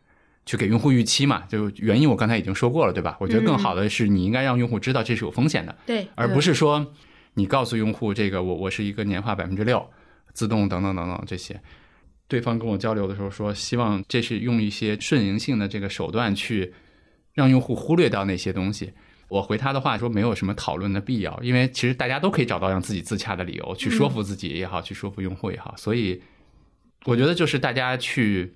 [0.44, 1.44] 去给用户预期嘛。
[1.48, 3.16] 就原因我刚才已经说过了，对吧？
[3.20, 6.92] 我觉得更好的是你应该让用户知道这是有风险的，对，而不是说
[7.34, 9.88] 你告诉用户这个我我是一个年化百分之六
[10.36, 11.58] 自动等等等等这些。
[12.28, 16.74] 对方跟我交流的时候说，希望这是用一些顺应性的这个手段去
[17.32, 18.92] 让用户忽略掉那些东西。
[19.28, 25.74] 我回他的话说，没有什么讨论的必要，因为其实大家都可以找到让自己自洽的理由，去说服自己也好，去说服用户也好。
[25.76, 26.22] 所以
[27.04, 28.54] 我觉得就是大家去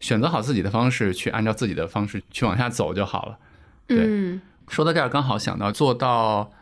[0.00, 3.38] 选择好自己的方式，去按照自己的方式去往下走就好了。
[3.86, 6.52] 对嗯说到这儿，刚好想到做到，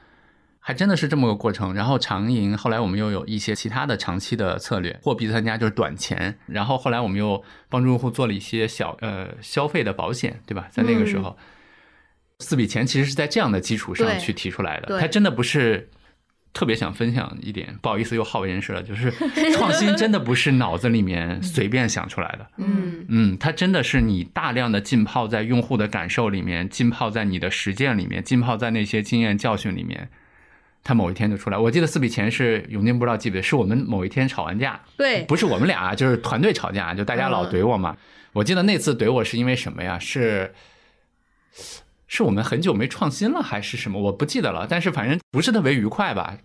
[0.71, 1.75] 还还真的是这么个过程。
[1.75, 6.39] 然后长银后来我们又有一些其他的长期的策略，货币参加就是短钱。
[6.47, 10.69] 然后后来我们又帮助用户做了一些小呃消费的保险，对吧？
[10.71, 11.37] 在那个时候，
[12.39, 15.91] 四笔钱其实是在这样的基础上去提出来的，它真的不是。
[16.53, 19.09] 特别想分享一点，不好意思又好为人师了，就是
[19.57, 30.11] 创新真的不是脑子里面 随便想出来的，嗯嗯，它真的是你大量的浸泡在用户的感受里面，浸泡在你的实践里面，浸泡在那些经验教训里面，
[30.83, 31.59] 它某一天就出来。
[31.59, 37.97] 我记得四笔钱是永定不知道记不记得，是我们某一天吵完架，对，不是我们俩，就是团队吵架，就大家老怼我嘛。
[38.33, 39.99] 我记得那次怼我是因为什么呀？
[39.99, 40.55] 是。
[42.13, 44.01] 是我们很久没创新了，还是什么？
[44.01, 44.67] 我不记得了。
[44.69, 46.37] 但是反正不是特别愉快吧。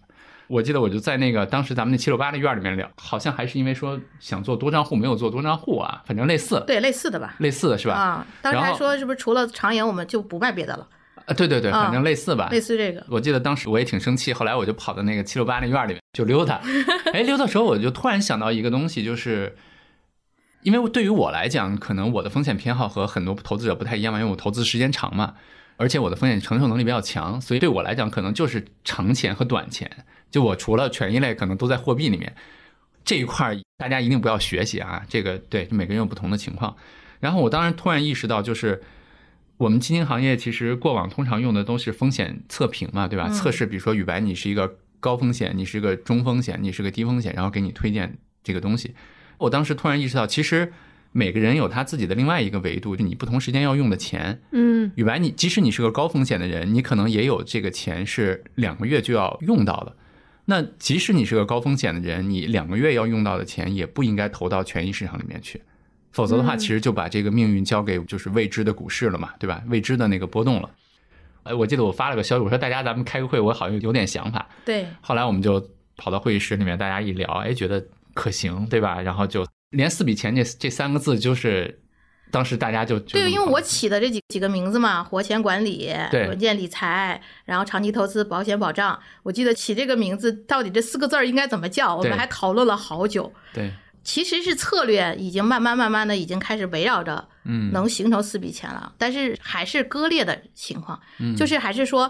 [0.45, 6.63] 我记得我就在那个当时咱们那七六八的院里面聊，好像还是因为说想做多账户，没有做多账户啊，反正类似。
[6.67, 7.33] 对，类似的吧。
[7.39, 7.95] 类似的是吧？
[7.95, 10.87] 啊，当时还说是不是除了长盈，我们就不卖别的了？
[11.25, 12.49] 啊，对对对，反正类似吧。
[12.51, 13.05] 类似这个。
[13.09, 16.61] 我记得当时我也挺生气，后来我就跑到那个七六八那院里面就溜达。
[17.13, 19.55] 哎，溜达时候我就突然想到一个东西，就是
[20.63, 25.35] 因为对于我来讲，可能我的风险偏好和很多投资者不太一样嘛，因为我投资时间长嘛。
[25.77, 29.91] 而且我的风险承受能力比较强，所以对我来讲可能就是长钱和短钱。
[30.31, 32.33] 就我除了权益类，可能都在货币里面
[33.03, 35.03] 这一块，大家一定不要学习啊。
[35.09, 36.73] 这个对每个人有不同的情况。
[37.19, 38.81] 然后我当然突然意识到，就是
[39.57, 43.29] 我们基金行业其实过往通常用的都是风险测评嘛，对吧？
[43.29, 48.93] 测试，比如说宇白，你是一个高风险，你是个中风险，你是个低风险，然后给你推荐这个东西。
[49.37, 50.73] 我当时突然意识到，其实。
[51.17, 54.41] 每个人有他自己的另外一个维度，就你不同时间要用的钱。
[54.51, 59.95] 嗯，宇白，你即使你是个高风险的人，你可能也有这个钱是两个月就要用到的。
[60.43, 65.61] 那即使你是个高风险的人，你两个月要用到的钱也不应该投到权益市场里面去，
[66.15, 69.61] 否则的话，其实就把这个命运交给就是未知的股市了嘛，对吧？
[69.67, 70.69] 未知的那个波动了。
[71.43, 74.47] 哎，我记得我发了个消息，我说大家咱们开个会，我好像有点想法。
[74.65, 74.87] 对。
[75.01, 75.63] 后来我们就
[75.95, 77.85] 跑到会议室里面，大家一聊，哎，觉得
[78.15, 78.99] 可行，对吧？
[79.01, 79.45] 然后就。
[79.71, 81.81] 连四笔钱这这三个字，就是
[82.31, 88.97] 当时大家就对，因为我起的这几几个名字嘛，活钱管理、稳健理财，然后长期投资、保险保障。
[89.23, 91.93] 我记得起这个名字，到底这四个字儿应该怎么叫？
[91.93, 93.33] 我们还讨论了好久。
[93.53, 93.69] 对，
[94.05, 98.93] 其实是策略已经慢慢慢慢的已经开始围绕着，嗯，能形成四笔钱了。
[98.97, 100.97] 但是还是割裂的情况，
[101.35, 102.09] 就是还是说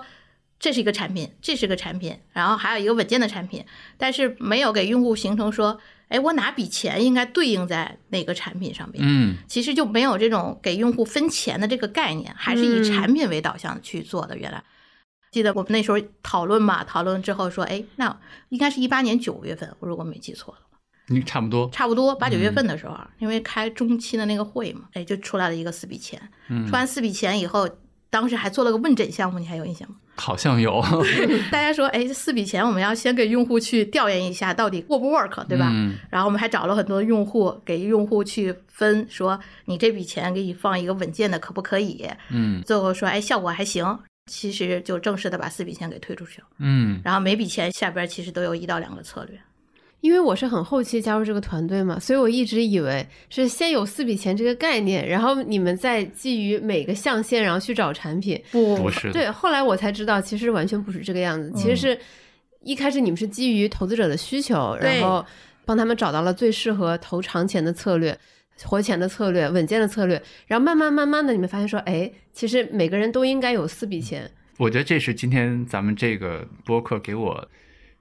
[0.60, 3.66] 这是一个产品，这是个产品，然后还有一个稳健的产品，
[3.98, 5.80] 但是没有给用户形成说。
[6.08, 9.04] 哎，我哪笔钱应该对应在哪个产品上面？
[9.04, 14.38] 嗯，其实就没有这种给用户分钱的这个概念，还是以产品为导向去做的。
[14.38, 14.64] 原来
[15.32, 18.16] 记得我们那时候讨论嘛，讨论之后说，哎，那
[18.50, 20.60] 应该是一八年九月份，我如果没记错了，
[21.08, 26.20] 你差不多，差不多八九月份的时候，因为开中期的那个会嘛，哎，就出来了一个四笔钱。
[26.66, 27.70] 出完四笔钱以后，
[28.10, 29.96] 当时还做了个问诊项目，你还有印象吗？
[30.18, 30.82] 好像有，
[31.52, 35.72] 大家说，哎，四笔钱我们要先给用户去调研一下，到底 work 不 work，对吧？
[36.10, 42.10] 然后我们还找了很多用户，给用户去分，说你这笔钱给你放一个稳健的，可不可以？
[42.30, 44.00] 嗯，最后说，哎，效果还行，
[44.32, 46.48] 其实就正式的把四笔钱给推出去了。
[46.60, 49.38] 嗯，然后每笔钱下边其实都有一到两个策略。
[50.02, 58.40] 因为我是很后期加入这个团队嘛，所以我一直以为是先有四笔钱这个概念，然后你们再基于每个象限，然后去找产品。
[58.52, 59.12] 不，不是。
[59.12, 61.52] 对，后来我才知道，其实完全不是这个样子。
[61.56, 61.98] 其实是
[62.62, 65.26] 一开始你们是基于投资者的需求，然后
[65.66, 68.16] 帮他们找到了最适合投长钱的策略、
[68.64, 74.30] 活钱的策略、稳健的策略，然后慢慢慢慢的，你们发现说，哎，其实每个人都应该有四笔钱。
[74.58, 77.50] 我觉得这是今天咱们这个播客给我。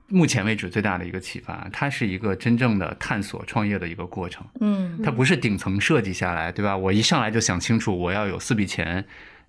[0.08, 4.44] 目前为止最大的一个启发，它是一个真正的探索创业的一个过程。
[4.60, 6.76] 嗯，它不是顶层设计下来，对吧？
[6.76, 9.02] 我一上来就想清楚，我要有四笔钱，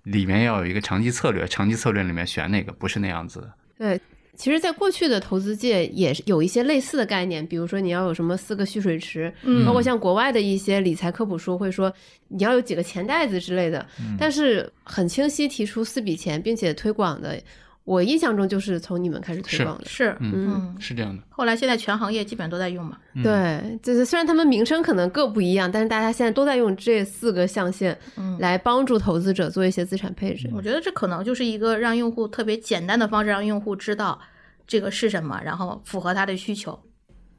[0.04, 3.52] 里面要有一个长期策略，长期策略里面选哪个，不是那样子的。
[3.78, 4.00] 对，
[4.34, 11.92] 其实，在过去的投资界也是有一些类似的概念，比如说你要有什么四个蓄水池，嗯包括像国外的一些理财科普书会说
[12.28, 13.86] 你要有几个钱袋子之类的，
[14.18, 17.38] 但是很清晰提出四笔钱，并且推广的。
[17.86, 21.22] 我印象中就是从你们开始推广的，是，嗯，是这样的。
[21.30, 22.98] 后来现在全行业基本上都在用嘛。
[23.22, 27.96] 对，就是虽然他们名称可能各不一样，但是大家现在都在用这四个象限
[28.40, 30.50] 来帮助投资者做一些资产配置。
[30.52, 34.20] 我觉得这可能就是一个让用户特别简单的方式，让用户知道
[34.66, 36.76] 这个是什么，然后符合他的需求，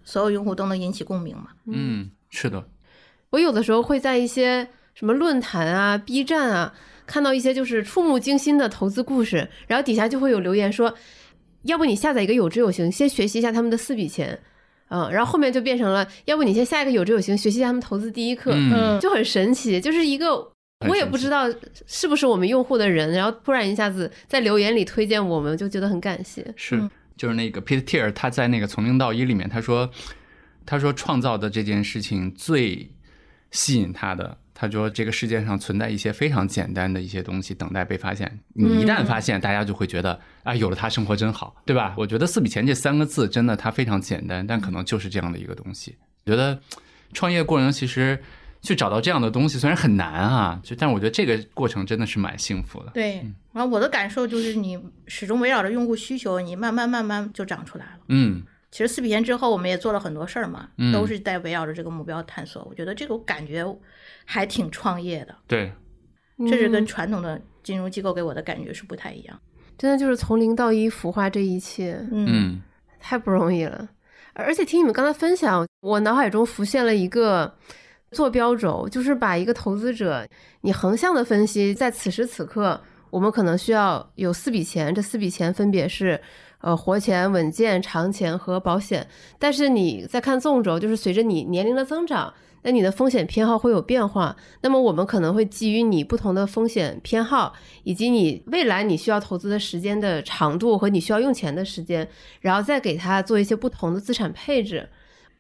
[0.06, 1.48] 所有用户都能引起共鸣嘛。
[1.66, 2.66] 嗯，是的。
[3.32, 6.74] 我有的时候会在一些什么论坛啊、B 站啊。
[7.08, 10.94] 看到一些就是触目惊心的投资故事，然后底下就会有留言说，
[11.64, 14.40] 要不你下载一个有知有行，先学习一下他们的四笔钱，
[14.90, 20.36] 嗯，然后后面就变成了，要不你先下一个有知有行，学习一下他们投资第一课，嗯，就很神奇，就是一个
[20.88, 21.52] 我也不知道
[21.88, 26.54] 是不是我们用户的人，然后突然一下子在留言里推荐我们，就觉得很感谢。
[26.56, 26.80] 是
[27.16, 29.90] 就是那个 Peter Thiel 他在那个《从零到一》里面，他说，
[30.66, 32.92] 他说创造的这件事情最
[33.50, 41.94] 吸引他的，他说这个世界上存在一些非常简单的一些东西等待被发现，你一旦发现，大家就会觉得啊，有了它生活真好，对吧？
[41.96, 45.96] 我觉得四笔钱这三个字真的它非常简单，但可能就是这样的一个东西。
[46.26, 46.60] 觉得
[47.14, 48.20] 创业过程其实。
[48.60, 52.90] 去找到这样的东西虽然很难啊，就但我觉得这个过程真的是蛮幸福的。
[52.92, 58.00] 对，然后我的感受就是你始终围绕着用户需求，你慢慢慢慢就长出来了。
[58.08, 58.42] 嗯，
[58.72, 62.66] 其实四笔钱之后我们也做了很多事儿嘛，都是在围绕着这个目标探索。
[62.68, 63.64] 我觉得这个感觉
[64.28, 65.34] 还挺创业的。
[65.48, 65.72] 对，
[66.48, 69.40] 这是跟传统的金融机构给我的感觉是不太一样。
[69.78, 72.62] 真的就是从零到一孵化这一切，嗯，
[73.00, 73.90] 太不容易了。
[74.34, 77.56] 而且听你们刚才分享，我脑海中浮现了一个。
[78.12, 80.26] 坐标轴就是把一个投资者，
[80.62, 86.18] 你横向的分析，在此时此刻，我们可能需要有四笔钱，这四笔钱分别是，
[86.60, 89.06] 呃，活钱、稳健、长钱和保险。
[89.38, 92.34] 但是你再看纵轴，就是随着你年龄的增长，
[92.68, 94.36] 那你的风险偏好会有变化。
[94.60, 97.54] 那么我们可能会基于你不同的风险偏好，
[97.84, 102.06] 以及你未来你需要投资的时间的长度和你需要用钱的时间，
[102.42, 104.90] 然后再给它做一些不同的资产配置。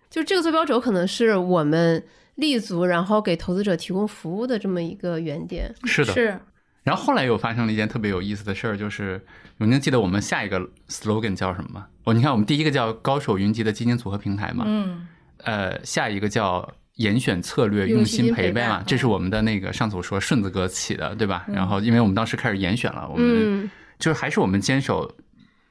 [0.09, 2.01] 就这个坐标轴可能是我们。
[2.38, 6.39] 立足，然后给投资者提供服务的这么一个原点，是的，是。
[6.84, 9.19] 然后后来又发生了一件特别有意思的事儿，就是
[9.57, 11.88] 永宁记得我们下一个 slogan 叫什么吗？
[12.03, 15.07] 哦，你看我们第一个叫高手云集的基金组合平台嘛，嗯，
[15.38, 21.45] 呃，下一个叫严选策略用心陪伴嘛，这是我们的那个上次我说顺子哥起的，对吧？
[21.48, 23.68] 然后因为我们当时开始严选了，我们
[23.98, 25.12] 就是还是我们坚守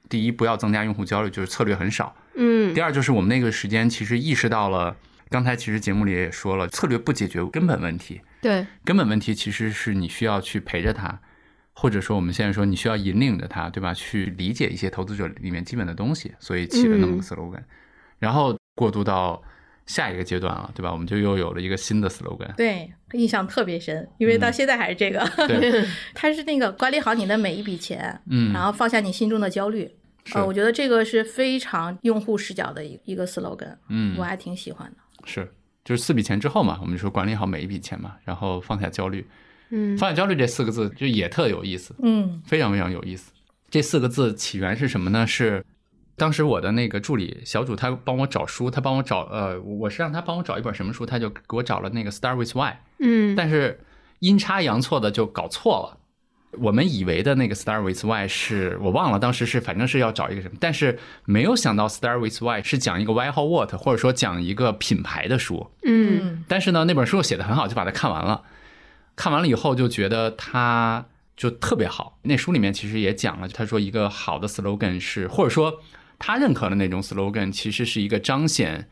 [0.08, 2.74] 第一，不要增加用户焦虑，就是策略很少，嗯。
[2.74, 4.96] 第二就是我们那个时间其实意识到了。
[5.28, 8.20] 刚才其实节目里也说了，策略不解决根本问题。
[8.40, 11.18] 对，根本问题其实是你需要去陪着他，
[11.72, 13.92] 或者说我们现在说你需要引领着他，对吧？
[13.92, 17.60] 去理解一些投资者里面基本的东西，所以起了那么个 slogan。
[18.20, 19.42] 然后过渡到
[19.86, 20.92] 下一个阶段了，对吧？
[20.92, 22.54] 我们就又有了一个新的 slogan。
[22.56, 25.24] 对，印象特别深，因为到现在还是这个。
[25.46, 25.84] 对，
[26.14, 29.90] 它是那个管理好你的每一笔钱，嗯，然后放下你心中的焦虑。
[30.34, 33.76] 呃，我觉得这个是非常用户视角的一一个 slogan。
[33.88, 34.96] 嗯，我还挺喜欢的。
[35.24, 35.48] 是，
[35.84, 39.24] 就是四笔钱之后嘛，我们说管理好每一笔钱嘛，然后放下焦虑。
[39.70, 43.32] 嗯，放下焦虑这四个字就也特有意思，嗯，非常非常有意思。
[43.70, 45.26] 这四个字起源是什么呢？
[45.26, 45.64] 是
[46.16, 52.74] 当时我的那个助理小主他帮我找书，他帮我找呃，我是让他帮我找一本什么书，他就给我找了那个 Start with Why。
[52.98, 53.84] 嗯，但是
[54.20, 55.98] 阴差阳错的就搞错了。
[56.58, 65.70] 我们以为的那个 Start with Why 是我忘了，当时是反正是要找一个什么，但是没有想到 Start with Why 是讲一个 Why 和 What，或者说讲一个品牌的书。
[65.84, 68.42] 嗯，但是呢，那本书写的很好，就把它看完了。
[69.16, 71.04] 看完了以后就觉得它
[71.36, 72.18] 就特别好。
[72.22, 75.80] 那书里面其实也讲了，他说一个好的 slogan 是，或者说
[76.18, 78.88] 他认可的那种 slogan，其实是一个彰显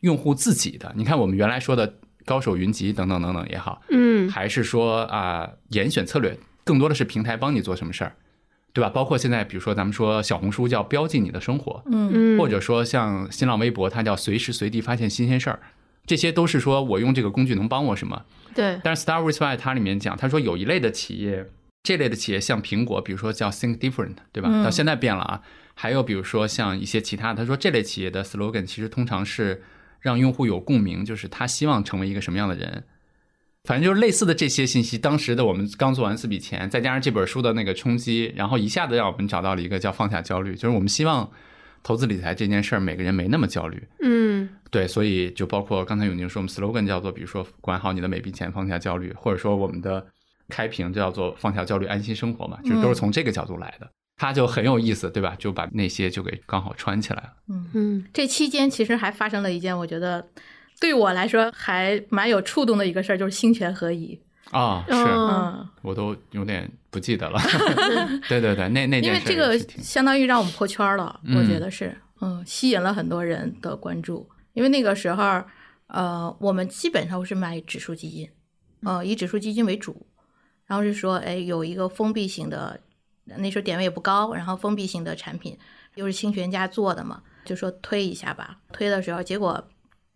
[0.00, 0.92] 用户自己的。
[0.96, 6.38] 你看我们原来说的高手云集等等等等也好，嗯，还是说啊严选策略。
[6.64, 8.12] 更多的是平台帮你做什么事儿，
[8.74, 8.90] 对吧？
[8.90, 15.60] 包括现在，比如说咱们说小红书叫标记你的生活，嗯或者说像新浪微博，它叫随时随地发现新鲜事儿，
[16.04, 18.22] 这些都是说我用这个工具能帮我什么？
[18.54, 18.78] 对。
[18.84, 21.46] 但是 Star with Why 它里面讲，他说有一类的企业，
[21.82, 24.62] 这类的企业像苹果，比如说叫 Think Different，对吧？
[24.62, 25.40] 到现在变了啊。
[25.80, 29.62] 还有比如说像一些其他，他说这类企业的 slogan 其实通常是
[30.00, 32.82] 让用户有共鸣，就是他希望成为一个什么样的人。
[33.62, 41.30] 反正就是类似的这些信息，当时的我们刚做完四笔钱，再加上这本书的那个冲击，然后一下子让我们找到了一个叫放下焦虑，就是我们希望
[41.84, 43.80] 投资理财这件事儿每个人没那么焦虑。
[44.02, 50.04] 嗯，对，所以就包括刚才永宁说，我们 slogan 叫做，比如说管好你的每笔钱，放下焦虑，或者说我们的
[50.48, 55.34] 开屏叫做放下焦虑，安心生活嘛，就是都是从这个角度来的，它就很有意思，对吧？
[55.38, 57.32] 就把那些就给刚好穿起来了。
[57.48, 60.28] 嗯嗯，这期间其实还发生了一件，我觉得。
[60.80, 64.16] 对我来说还蛮有触动的一个事儿，就是心权合一
[64.52, 67.40] 啊，是，嗯我都有点不记得了。
[68.28, 74.30] 对对对，那那因为这个相当于让我们破圈了，我觉得是，嗯，吸引了很多人的关注。
[74.52, 75.42] 因为那个时候，
[75.88, 78.30] 呃，我们基本上是买指数基金，
[78.84, 80.06] 呃，以指数基金为主，
[80.66, 82.78] 然后是说，哎，有一个封闭型的，
[83.36, 85.58] 那时候点位也不高，然后封闭型的产品
[85.94, 88.58] 又是清泉家做的嘛，就说推一下吧。
[88.72, 89.68] 推的时候，结果。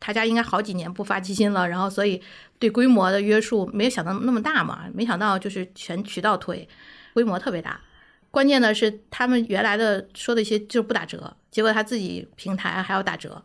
[0.04, 2.20] 他家应该好几年不发基金了，然后所以
[2.58, 6.68] 对规模的约束没有想到那么大嘛，没想到就是全渠道推，
[7.14, 7.80] 规模特别大。
[8.32, 13.44] 关键的是他们原来的说的一些就是不打折，结果他自己平台还要打折，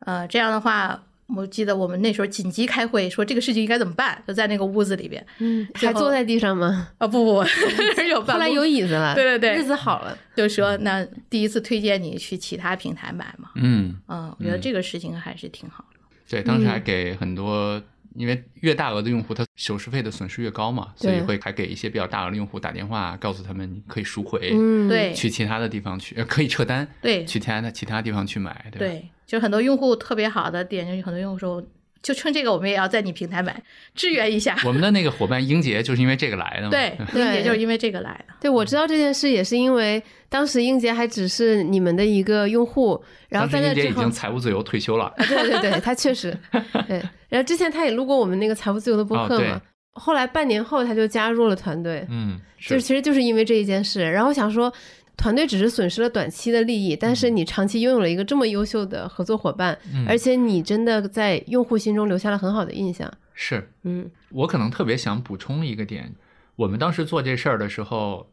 [0.00, 1.02] 呃，这样的话
[1.34, 5.24] 我记得我们那时候紧急开会，说这个事情应该怎么办，就在那个屋子里边。
[5.38, 6.88] 嗯，还坐在地上吗？
[6.98, 7.44] 啊不不，
[8.08, 9.14] 有后来有椅子了。
[9.14, 10.16] 对对对，日子好了。
[10.36, 13.50] 就说那第一次推荐你去其他平台买嘛。
[13.56, 16.00] 嗯嗯，我觉得这个事情还是挺好的。
[16.28, 17.80] 对，当时还给很多，
[18.16, 31.62] 因为越大额的用户，他手续费的损失越高嘛，所以会还给一些比较大额的用户打电话，告诉他们你可以赎回，嗯，对，去其他的地方去，呃，可以撤单，对，去其他的其他地方去买，对对，就很多用户特别好的点，就是很多用户说。
[32.02, 33.60] 就趁这个，我们也要在你平台买，
[33.94, 34.56] 支援一下。
[34.64, 36.70] 我们的那个伙伴英杰就是因为这个来的嘛。
[36.70, 38.34] 对，英杰就是因为这个来的。
[38.40, 45.12] 对，我知道这件事也是因为当时英杰还只是你们的一个用户，然后在那之后已经财务自由退休了。
[45.16, 46.36] 对对对，他确实。
[46.86, 49.60] 对，然后之前他也录过我们那个财务自由的播客嘛。
[49.92, 52.06] 后来半年后他就加入了团队。
[52.10, 54.72] 嗯，就其实就是因为这一件事，然后想说。
[55.16, 63.10] 团队只是损失了短期的利益，但是你长期拥有了一个这么优秀的合作伙伴，而且你真的在用户心中留下了很好的印象。
[63.32, 66.14] 是，嗯，我可能特别想补充一个点，
[66.56, 68.30] 我们当时做这事儿的时候，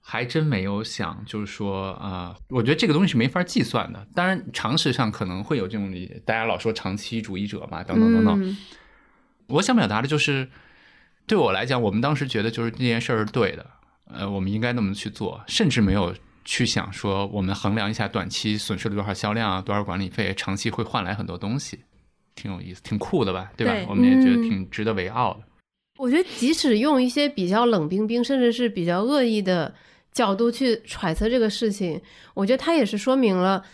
[0.00, 4.06] 还真没有想，就是说啊，我觉得这个东西是没法计算的。
[4.14, 8.56] 当然，常识上可能会有这种理解，大家老说长期主义者嘛，等等等等。
[9.48, 10.48] 我想表达的就是，
[11.26, 13.64] 对我来讲，我们当时觉得就是这件事儿是对的。
[14.12, 21.78] 呃，我们应该那么去做，甚至没有去想说，我们衡量一下短期损失了多少销量啊，多少管理费，长期会换来很多东西，
[22.34, 23.50] 挺有意思，挺酷的吧？
[23.56, 23.74] 对吧？
[23.88, 25.40] 我们也觉得挺值得为傲的。
[25.98, 29.74] 我觉得，即使用一些比较冷冰冰，甚至是比较恶意的
[30.12, 32.00] 角度去揣测这个事情，
[32.34, 33.64] 我觉得它也是说明了。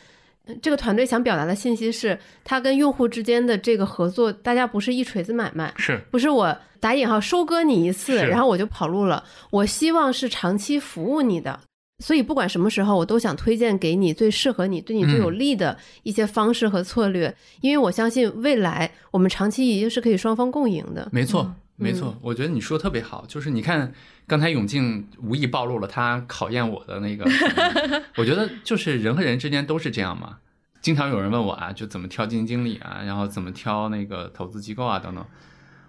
[0.61, 9.25] 这个团队想表达的信息是，他跟用户之间的这个合作，大家不是一锤子买卖，是不是我打引号收割你一次，然后我就跑路了？
[9.51, 11.59] 我希望是长期服务你的，
[12.05, 21.09] 所以不管什么时候，我都想推荐给你最适合你、对你最有利的一些方式和策略，因为我相信未来我们长期一定是可以双方共赢的。
[21.11, 21.55] 没错。
[21.77, 23.93] 没错，我觉得你说的特别好，就是你看
[24.27, 27.25] 刚才永静无意暴露了他考验我的那个，
[28.17, 30.39] 我觉得就是人和人之间都是这样嘛。
[30.81, 35.25] 经常有人问我啊，就怎么挑基金经理啊，然后怎么挑那个投资机构啊等等。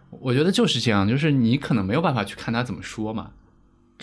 [0.10, 3.32] 我觉得就是这样，就是你可能没有办法去看他怎么说嘛。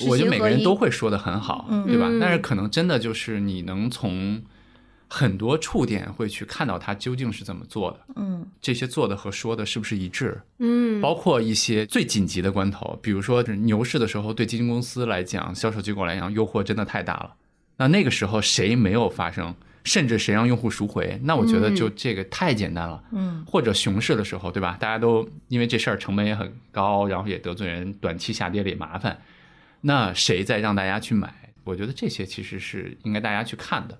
[0.07, 2.09] 我觉得每个人都会说的很好，对吧？
[2.20, 4.43] 但是可能真的就是你能从。
[5.15, 17.35] 很多触点会去看到他究竟是怎么做的，嗯，这些做的和说的是不是一致，嗯，包括一些最紧急的关头，比如说牛市的时候，对基金公司来讲，销售机构来讲，诱惑真的太大了。
[17.77, 19.55] 那那个时候谁没有发生，
[19.85, 24.79] 甚至谁让用户赎回，那我觉得就这个太简单了，嗯，或者熊市的时候，对吧？
[24.81, 29.21] 大家都因为这事儿成本也很高，然后也得罪人，短期下跌了也麻烦，
[29.83, 31.35] 那谁在让大家去买？
[31.65, 33.99] 我觉得这些其实是应该大家去看的。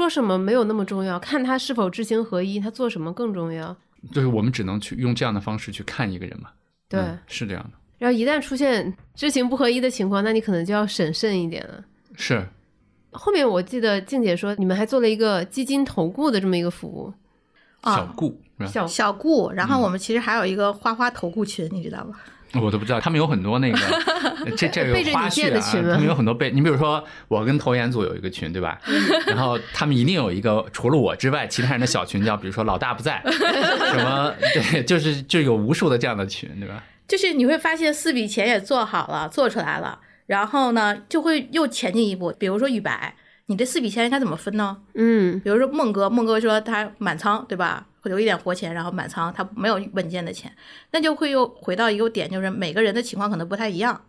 [0.00, 3.76] 说什么没有那么重要，看他是否知行合一，他做什么更重要。
[4.12, 6.48] 就是我们只能去用这样的方式去看一个人嘛。
[6.88, 7.70] 对，是这样的。
[7.98, 11.84] 然后一旦出现知行不合一的情况，那你可能就要审慎一点了。
[12.16, 12.48] 是。
[13.12, 17.12] 后面我记得静姐说，你们还做了一个基金投顾的这么一个服务。
[17.84, 19.50] 小顾，小小顾。
[19.52, 22.16] 然后我们其实还有一个花花投顾群，你知道吗？
[22.54, 23.78] 我都不知道，他们有很多那个，
[24.56, 25.92] 这这有花絮啊。
[25.92, 28.80] 他们有很多被，你比如说我跟投研组有一个群，对吧？
[29.26, 36.82] 然后他们一定有一个除了我之外其他人的小群，叫比如说老大不在， 什么对，就是就有无数的这样的群，对吧？
[37.06, 43.14] 就是你会发现四笔钱也做好了，做出来了，然后呢就会又前进一步，比如说宇白。
[43.46, 44.76] 你这四笔钱应该怎么分呢？
[44.94, 47.84] 嗯，比如说孟哥，孟哥说他满仓，对吧？
[48.00, 50.50] 会留一点活钱，然后满仓，他没有稳健的钱，
[50.92, 54.04] 那就会又回到一个点，就是每个人的情况可能不太一样。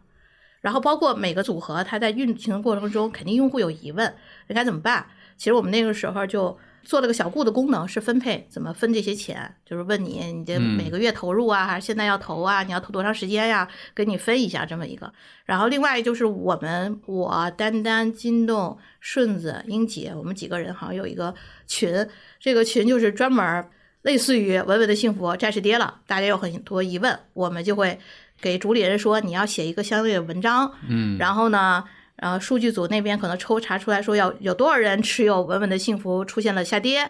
[0.62, 4.14] 然后包括每个组合，它在运行的过程中，肯定用户有疑问，
[4.48, 5.06] 应该怎么办？
[5.38, 6.58] 其实我们那个时候就。
[6.84, 12.64] 做了个小顾的功能，是分配怎么分这些钱，就是问你你这每个月投入啊，还是现在要投啊？
[12.64, 13.68] 你要投多长时间呀？
[13.94, 15.14] 给你分一下这么一个。
[15.46, 21.32] 然后另外就是我们我丹丹、金栋、顺子、英姐，我们几个人好像有一个
[21.68, 23.64] 群，这个群就是专门
[24.02, 28.00] 类似于稳稳的幸福，债市跌了，大家有很多疑问，我们就会
[28.40, 31.84] 给主理人说你要写一个相对的文章，嗯，然后呢。
[32.18, 37.10] 然后数据组那边可能抽查出来说要有多少人持有稳稳的幸福出现了下跌，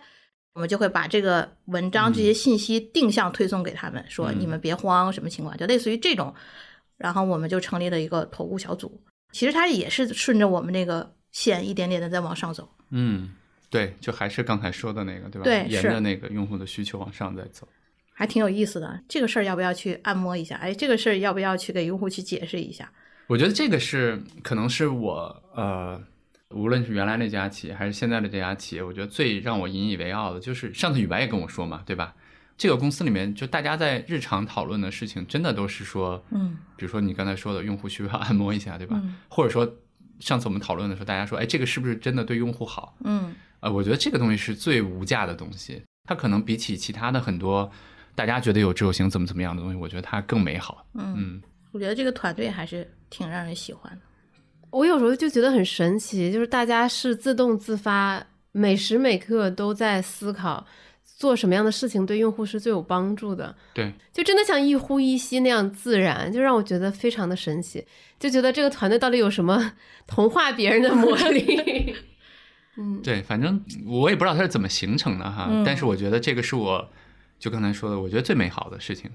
[0.53, 5.57] 我们就会把这个文章这些信息定向推送给他们，说你们别慌，什么情况？
[5.57, 6.33] 就类似于这种，
[6.97, 9.01] 然后我们就成立了一个投顾小组。
[9.33, 12.69] 其实它也是顺着我们那个线一点点的在往上走。
[12.91, 13.31] 嗯，
[13.71, 15.43] 对，就还是刚才说的那个，对吧？
[15.45, 17.67] 对，沿着那个用户的需求往上再走，
[18.13, 19.01] 还挺有意思的。
[19.07, 20.57] 这个事儿要不要去按摩一下？
[20.57, 22.91] 哎，这个事儿要不要去给用户去解释一下？
[23.27, 25.99] 我觉得这个是可能是我呃，
[26.49, 32.13] 无论是原来那家企业还是现在的这家企业，我觉得最让我引以为傲的，就是上次宇白也跟我说嘛，对吧？
[32.57, 38.99] 这个公司里面，就大家在日常讨论的事情，真的都是说，嗯，比如说你刚才说的，用户需要按摩一下，对吧？
[39.01, 39.77] 嗯或者说
[40.19, 42.95] 上次我们讨论的时候，大家说，哎，这个是不是真的对用户好？
[43.05, 47.71] 嗯呃，我觉得这个东西是最无价的东西，它可能比起其他的很多
[48.15, 50.85] 大家觉得有执有行怎么怎么样的东西，我觉得它更美好。
[50.95, 51.41] 嗯，嗯，
[51.71, 54.01] 我觉得这个团队还是挺让人喜欢的。
[54.71, 60.65] 我有时候就觉得很神奇，就是大家是自动自发，每时每刻都在思考
[61.03, 67.85] 做什么样的事情对用户是最有帮助的，对，就真的像一呼一吸那样自然，就让我觉得非常的神奇，
[68.17, 69.73] 就觉得这个团队到底有什么
[70.07, 71.95] 同化别人的魔力？
[72.77, 76.87] 嗯，对，反正我也不知道它是怎么形成的哈，嗯但是我觉得这个是我
[77.37, 79.09] 就刚才说的，我觉得最美好的事情。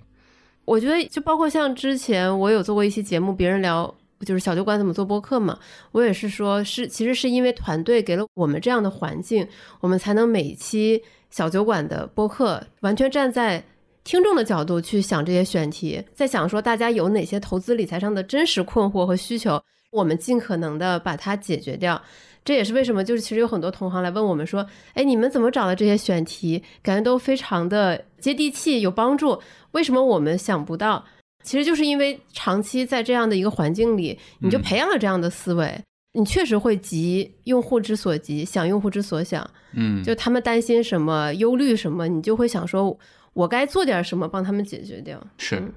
[0.64, 5.58] 我觉得就包括像之前我有做过一期节目，别人聊就是小酒馆怎么做播客嘛，
[5.92, 9.46] 我也是说，是其实是因为团队给了我们这样的环境，
[9.80, 13.62] 我们才能每期小酒馆的播客完全站在
[14.02, 22.02] 听众的角度去想这些选题，在想说大家有哪些投资理财上的真实困惑和需求，我们尽可能的把它解决掉。
[22.46, 26.62] 这也是为什么，就是其实有很多同行来问我们说，哎，你们怎么找的这些选题？
[26.80, 29.38] 感觉都非常的接地气，有帮助。
[29.72, 31.04] 为什么我们想不到？
[31.42, 35.76] 其实就是因为长期在这样的一个环境里，你就嗯培养了这样的思维，
[36.12, 39.48] 你确实会急用户之所急，想用户之所想。
[39.72, 42.96] 嗯，就他们担心什么、忧虑什么，你就会想说，
[43.32, 45.20] 我该做点什么帮他们解决掉。
[45.38, 45.72] 是嗯，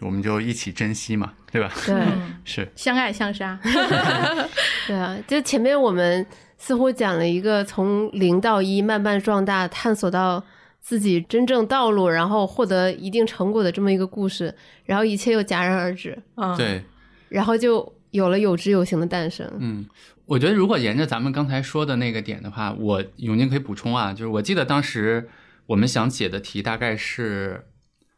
[0.00, 1.72] 我们就一起珍惜嘛， 对吧？
[1.86, 3.58] 对，嗯， 是，相爱相杀。
[4.86, 6.24] 对啊，就前面我们
[6.58, 10.44] 似乎讲了一个从零到一慢慢壮大，探索到
[10.80, 16.84] 自己真正道路，然后获得一定成果的这么一个故事，然后一切又戛然而止，嗯，对，
[17.28, 19.50] 然后就有了有知有行的诞生。
[19.58, 19.86] 嗯，
[20.26, 25.28] 我觉得如果沿着咱们刚才说的那个点的话，我永宁可以补充啊，就是我记得当时
[25.66, 27.66] 我们想解的题大概是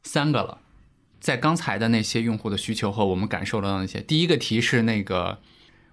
[0.03, 0.59] 三个了，
[1.21, 5.39] 在刚才的那些用户的需求和我们感受到的那些，第一个题是那个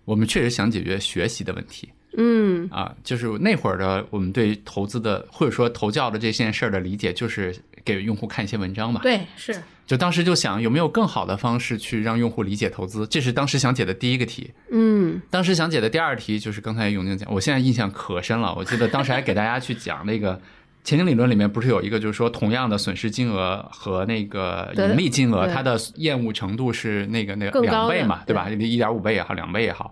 [0.06, 7.54] 我们确实想解决学习的问题嗯啊，就是那会儿的我们对投资的或者说投教的这件事儿的理解，就是
[7.84, 14.52] 给用户看一些文章嘛，对，是，就当时就想有没有更好的方式去让用户理解投资，这是当时想解的第一个题。
[14.72, 18.56] 嗯当时想解的第二题就是刚才永宁讲，我现在印象可深了。
[18.56, 20.40] 我记得当时还给大家去讲那个
[20.86, 28.48] 前景理论里面不是有一个，就是说同样的损失金额和那个盈利金额，它的厌恶程度是那个那个两倍嘛，对吧？
[28.50, 29.92] 一点五倍也好，两倍也好。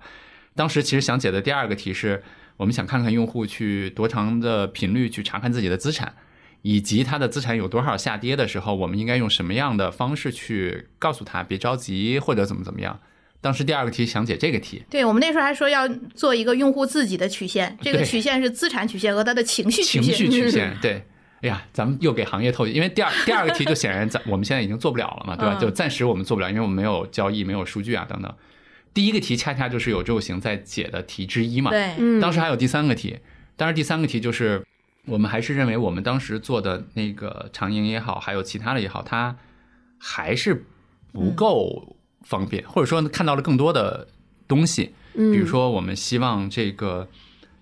[0.55, 2.21] 当时其实想解的第二个题是，
[2.57, 6.13] 我们想看看用户去多长的频率去查看自己的资产。
[6.65, 12.97] 以及他的资产有多少下跌的时候，我们应该用什么样的方式去告诉他别着急或者怎么怎么样？
[13.43, 15.85] 当时第二个题想解这个题，对我们那时候还说要
[16.15, 20.31] 做一个用户自己的曲线，这个曲线是资产曲线和他的情绪曲线情线。
[20.31, 21.03] 绪曲线， 对。
[21.41, 25.57] 哎呀，咱们又给行业透，因为第二 第二个题就显然咱我们现在已经做不了了嘛，对吧？
[25.57, 28.33] 嗯就暂时我们做不了，因为我们没有交易、没有数据啊等等。
[28.93, 31.69] 第一个题恰恰就是有周行在解的题之一嘛。
[31.69, 33.17] 对，嗯，当时还有第三个题，
[33.57, 34.65] 当然第三个题就是
[35.05, 39.35] 我们还是认为我们当时做的那个长盈也好，还有其他的也好，它
[39.97, 40.65] 还是
[41.11, 44.07] 不够方便，或者说看到了更多的
[44.47, 44.93] 东西。
[45.15, 47.07] 嗯，比如说，我们希望这个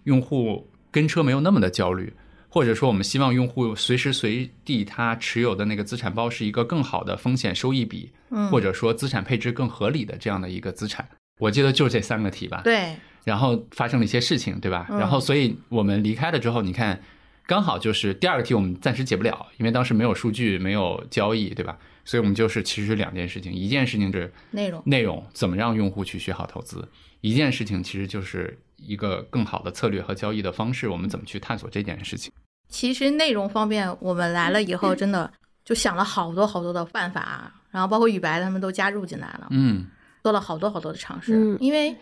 [0.06, 2.14] 用户跟车没有那么的焦虑，
[2.48, 11.06] 或者说我们希望用户随时随地他持有的那个资产包是一个更好的风险收益比，嗯，或者说资产配置更合理的这样的一个资产。
[11.40, 12.62] 我记得就是这三个题吧。
[12.64, 12.96] 对，
[13.26, 14.88] 然后发生了一些事情，对吧？
[14.90, 17.02] 嗯然后所以我们离开了之后，你看，
[17.48, 21.78] 刚好就是第二个题我们暂时解不了，因为当时没有数据，没有交易，对吧？
[22.04, 24.82] 所以我们就是其实两件事情，一件事情是内容。
[24.86, 26.88] 内容怎么让用户去学好投资，
[27.22, 32.32] 一件事情其实就是一个更好的策略和交易的方式，我们怎么去探索这件事情。
[32.70, 35.32] 其实内容方面，我们来了以后，真的
[35.66, 39.88] 就想了好多好多的办法，然后包括雨白他们都加入进来了，嗯，
[40.24, 41.36] 做了好多好多的尝试。
[41.36, 41.96] 嗯因为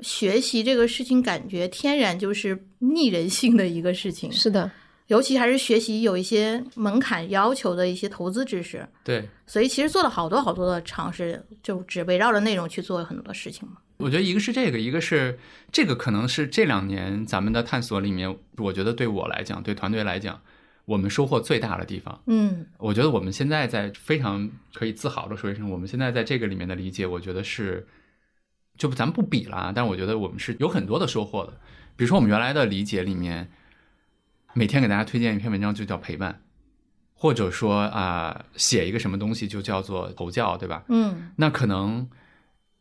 [0.00, 4.70] 学习这个事情，感觉天然就是逆人性的一个事情，是的，
[5.08, 8.88] 尤其还是学习有一些门槛要求的一些投资知识。
[9.02, 13.76] 对，所以其实做了好多好多的尝试，就只围绕着内容去做很多的事情嘛。
[13.98, 15.38] 我觉得一个是这个，一个是
[15.70, 20.40] 这个，可能是这两年咱们的探索里面，我觉得对我来讲，对团队来讲，
[20.84, 22.20] 我们收获最大的地方。
[22.26, 27.86] 嗯我觉得我们现在在非常可以自豪的说一声，我们现在在这个里面的理解，我觉得是，
[28.76, 31.52] 就咱们不比了啊，但我觉得我们是有很多的收获的。
[31.94, 33.48] 比如说我们原来的理解里面，
[34.54, 36.40] 每天给大家推荐一篇文章就叫陪伴，
[37.12, 40.84] 或者说啊、写一个什么东西就叫做投教，对吧？
[40.88, 42.08] 嗯那可能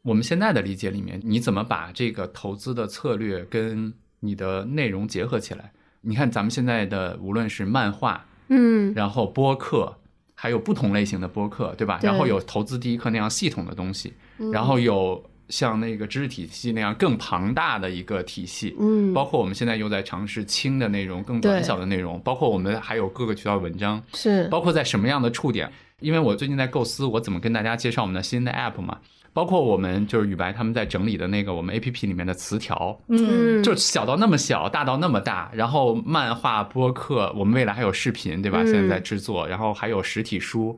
[0.04, 5.72] 我们现在的理解里面，你怎么把这个投资的策略跟你的内容结合起来？
[6.02, 9.98] 你看咱们现在的无论是漫画，嗯然后播客，
[10.36, 12.00] 还有不同类型的播客，对吧？
[12.00, 24.48] 对然后有投资第一课那样系统的东西，嗯然后有像那个知识体系那样更庞大的一个体系，嗯，包括我们现在又在尝试轻的内容、更短小的内容，包括我们还有各个渠道的文章，是。
[24.48, 25.72] 包括在什么样的触点。
[26.00, 28.98] 因为我最近在构思我怎么跟大家介绍我们的新的 app 嘛，
[29.32, 33.62] 包括我们就是宇白他们在整理的那个我们 app 里面的词条，嗯。
[33.64, 38.64] 就小到那么小，大到那么大，然后漫画、播客，我们未来还有视频，对吧？
[38.64, 38.68] 嗯。
[38.68, 40.78] 现在在制作，然后还有实体书，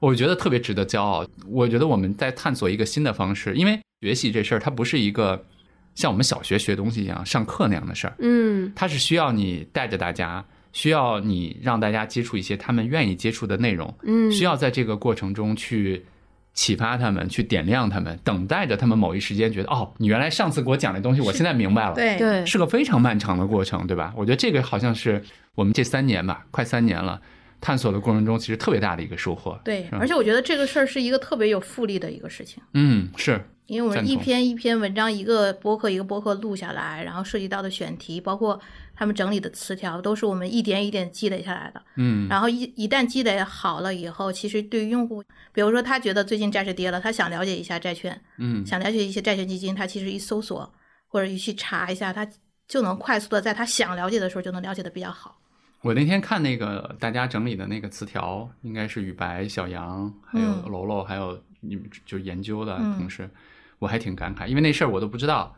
[0.00, 1.24] 我觉得特别值得骄傲。
[1.46, 5.44] 我觉得我们在探索一个新的方式，因为学习这事儿，它不是一个
[5.94, 16.04] 像我们小学学东西一样上课那样的事儿，嗯它是需要你带着大家，需要你让大家接触一些他们愿意接触的内容，嗯，需要在这个过程中去
[16.54, 21.94] 启发他们，去点亮他们，等待着他们某一时间觉得，哦，你原来上次给我讲的东西，我现在明白了。
[21.94, 24.14] 对对是个非常漫长的过程，对吧？
[24.16, 25.22] 我觉得这个好像是
[25.54, 27.20] 我们这三年吧，快三年了，
[27.60, 29.60] 探索的过程中，其实特别大的一个收获。
[29.64, 32.62] 对，而且我觉得这个事儿是一个特别有复利的一个事情。
[32.74, 38.58] 嗯，是，因为我们一篇一篇文章，一个播客一个播客录下来，然后涉及到的选题，包括
[38.94, 41.82] 他们整理的词条，都是我们一点一点积累下来的。
[41.96, 50.72] 嗯，然后一一旦积累好了以后，其实对于用户，比如说他觉得最近债市跌了，他想了解一下债券，嗯，想了解一些债券基金，他其实一搜索
[51.06, 52.26] 或者一去查一下，他
[52.66, 55.36] 就能快速的在他想了解的时候就能了解的比较好。
[55.82, 63.28] 我那天看那个大家整理的那个词条，应该是雨白、小杨，还有嗯楼楼，还有你们就研究的嗯同事，
[63.78, 65.56] 我还挺感慨，因为那事儿我都不知道，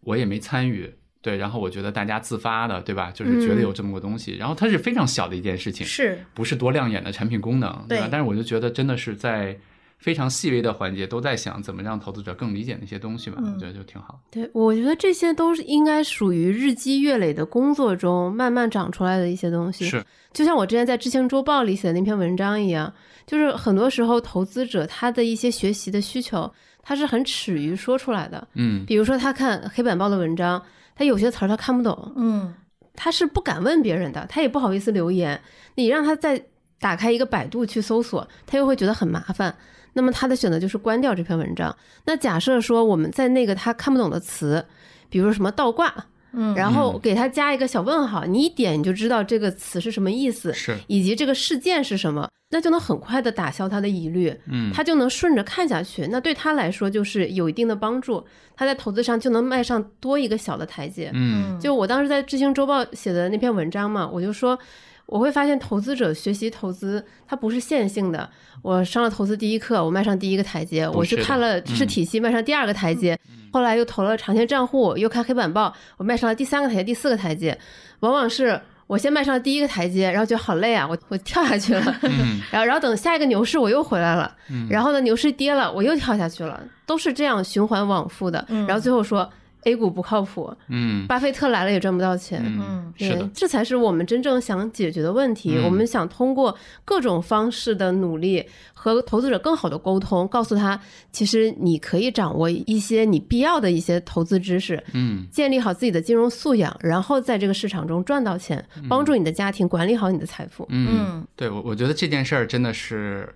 [0.00, 0.94] 我也没参与。
[1.20, 3.10] 对，然后我觉得大家自发的，对吧？
[3.10, 8.06] 就是觉得有这么个东西，然后它是非常小的一件事情，是，不是多亮眼的产品功能，对吧？
[8.06, 9.58] 对但是我就觉得真的是在
[10.06, 14.20] 非常细微的环节都在想怎么让投资者更理解那些东西吧，嗯我觉得就挺好。
[14.30, 19.84] 对，我觉得这些都是应该属于日积月累的工作中慢慢长出来的一些东西。
[19.84, 22.94] 是，就像我之前在知行周报里写的那篇文章一样，
[23.26, 26.48] 就是很多时候投资者他的一些学习的需求，
[26.84, 28.46] 他是很耻于说出来的。
[28.54, 30.62] 嗯比如说他看黑板报的文章，
[30.94, 32.54] 他有些词儿他看不懂，嗯
[32.94, 35.40] 他是不敢问别人的，他也不好意思留言。
[35.74, 36.40] 你让他再
[36.78, 39.56] 打开一个百度去搜索，他又会觉得很麻烦。
[39.96, 41.74] 那么他的选择就是关掉这篇文章。
[42.04, 44.62] 那假设说我们在那个他看不懂的词，
[45.08, 45.92] 比如说什么倒挂，
[46.32, 56.06] 嗯，然后给他加一个小问号，你一点你就知道这个词是什么意思，是，以及这个事件是什么，那就能很快的打消他的疑虑，嗯他就能顺着看下去。
[56.10, 58.22] 那对他来说就是有一定的帮助，
[58.54, 61.10] 他在投资上就能迈上多一个小的台阶。
[61.14, 64.58] 嗯就我当时在知行周报写的那篇文章嘛，我就说。
[65.06, 68.28] 我会发现，投资者学习投资，它不是线性的。
[68.62, 73.18] 我上了投资第一课，我迈上第一个台阶；我去看了知识体系，迈上第二个台阶。
[73.52, 77.56] 后来又投了长线账户，又看黑板报，我迈上了第三个台阶、第四个台阶。
[78.00, 81.96] 往往是我先迈上了第一个台阶，然后觉得好累啊，我我跳下去了。
[82.02, 88.44] 嗯然后然后等下一个牛市我又回来了，嗯然后呢牛市跌了我又跳下去了，都是这样循环往复的。
[88.48, 89.30] 嗯然后最后说
[89.66, 92.40] A 股不靠谱，嗯巴菲特来了也赚不到钱。
[92.44, 95.56] 嗯，是的，对这才是我们真正想解决的问题。
[95.56, 110.64] 嗯我们想通过各种方式的努力和投资者更好的沟通，告诉他，其实你可以掌握一些你必要的一些投资知识，嗯建立好自己的金融素养，然后在这个市场中赚到钱，帮助你的家庭管理好你的财富。
[110.68, 113.28] 嗯嗯，对我我觉得这件事儿真的是。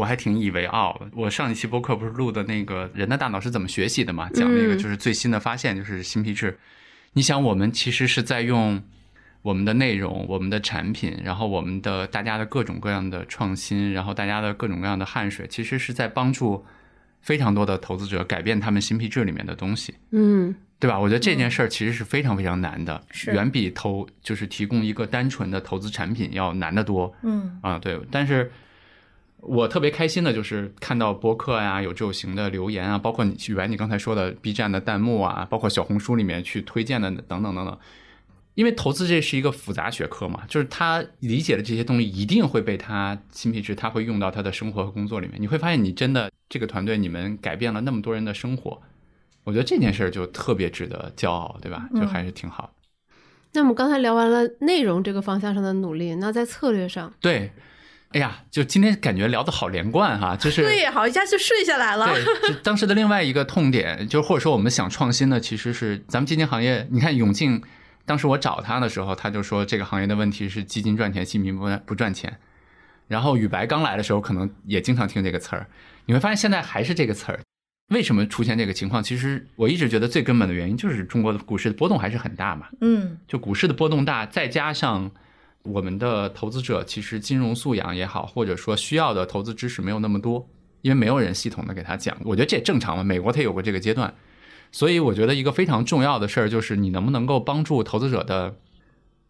[0.00, 1.10] 我还挺以为傲的。
[1.14, 4.30] 我上一期播客不是录的那个人的大脑是怎么学习的嘛？
[4.30, 6.58] 讲那个嗯就是最新的发现，就是新皮质。
[7.12, 8.82] 你想，我们其实是在用
[9.42, 16.64] 我们的内容、我们的产品，然后我们的大家的各种各样的创新，然后大家的各种各样的汗水，其实是在帮助
[17.20, 19.94] 非常多的投资者改变他们新皮质里面的东西。
[20.12, 20.98] 嗯对吧？
[20.98, 27.14] 我觉得这件事儿其实是非常非常难的，是远比投就是提供一个单纯的投资产品要难得多。
[27.22, 28.50] 嗯啊，对，但是
[29.42, 37.78] 我特别开心的就是看到播客呀、有这种型的留言啊，包括你宇白你刚才说的 B 站的弹幕啊，包括小红书里面去推荐的等等等等。
[38.54, 45.40] 因为投资这是一个复杂学科嘛，就是他理解的这些东西一定会被他新皮质，他会用到他的生活和工作里面。
[45.40, 48.82] 你会发现，你真的这个团队你们改变了那么多人的生活，
[49.44, 51.88] 我觉得这件事儿就特别值得骄傲，对吧？
[51.94, 52.74] 就还是挺好。
[53.52, 57.50] 那我们刚才聊完了内容这个方向上的努力，那在策略上，对，
[58.12, 62.06] 哎呀，就今天感觉聊得好连贯哈、就是对，好一下就顺下来了。
[62.06, 66.88] 对， 就当时的另外一个痛点，就或者说我们想创新的，其实是咱们基金行业。
[66.90, 67.62] 你看永进，
[68.04, 72.38] 当时我找他的时候，他就说这个行业的问题是基金赚钱，新民不不赚钱。
[73.06, 75.68] 然后宇白刚来的时候，可能也经常听这个词儿。
[76.06, 77.38] 你会发现现在还是这个词儿。
[77.92, 79.00] 为什么出现这个情况？
[79.00, 82.66] 其实我一直觉得最根本的原因就是中国的股市的波动还是很大嘛。
[82.80, 85.10] 嗯就股市的波动大，再加上
[85.62, 90.48] 我们的投资者其实金融素养也好，或者说需要的投资知识没有那么多，
[90.82, 92.16] 因为没有人系统的给他讲。
[92.24, 94.12] 我觉得这也正常嘛，美国它有过这个阶段。
[94.72, 98.54] 所以我觉得一个非常重要的事儿就是你能不能够帮助投资者的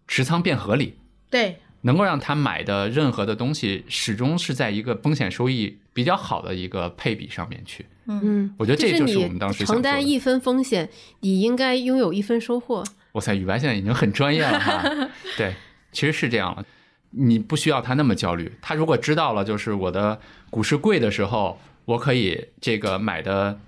[0.07, 0.99] 持仓变合理，
[1.31, 7.87] 对，能够让他买的任何的东西始终是在一个风险收益比较好的一个配比上面去。
[8.07, 10.89] 嗯，我觉得这就是我们当时承担一分风险，
[11.21, 12.85] 你应该拥有一分收获。
[13.13, 15.09] 哇塞，宇白现在已经很专业了哈。
[15.39, 15.55] 对，
[15.93, 16.65] 其实是这样了，
[17.11, 18.53] 你不需要他那么焦虑。
[18.61, 20.21] 他如果知道了，就是我的
[20.51, 23.59] 股市贵的时候，我可以这个买的。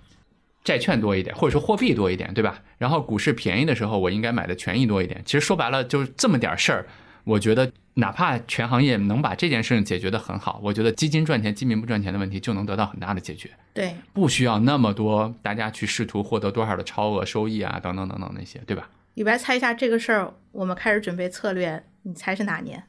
[0.64, 2.62] 债券多一点，或者说货币多一点，对吧？
[2.78, 5.20] 然后股市便宜的时候，我应该买的权益多一点。
[5.24, 6.86] 其实说白了，就是这么点事儿。
[7.24, 13.50] 我觉得，哪怕全行业能把这件事情解决的很好，我觉得基金赚钱、基民不赚钱的问题就能得到很大的解决。
[13.74, 18.88] 对，不需要那么多大家去试图获得多少的超额收益啊，等等等等那些，对吧？
[19.14, 22.84] 李白猜一下这个事儿，我们开始准备策略，你猜是哪年？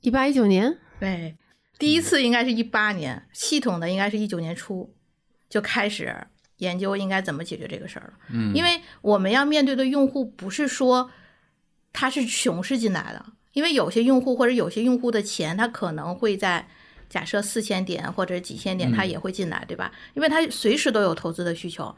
[0.00, 0.78] 一八一九年？
[1.00, 1.36] 对，
[1.78, 4.94] 第一次应该是一八年，系统的应该是一九年初
[5.48, 6.14] 就开始。
[6.58, 11.08] 研究应该怎么解决这个事儿了，嗯，因为我们要面对的用户不是说
[11.92, 16.66] 他是熊市进来的，因为有些用户或者有些用户的钱，他可能会在
[17.08, 19.92] 假设四千点或者几千点，他也会进来，对吧？
[20.14, 21.94] 因为他随时都有投资的需求。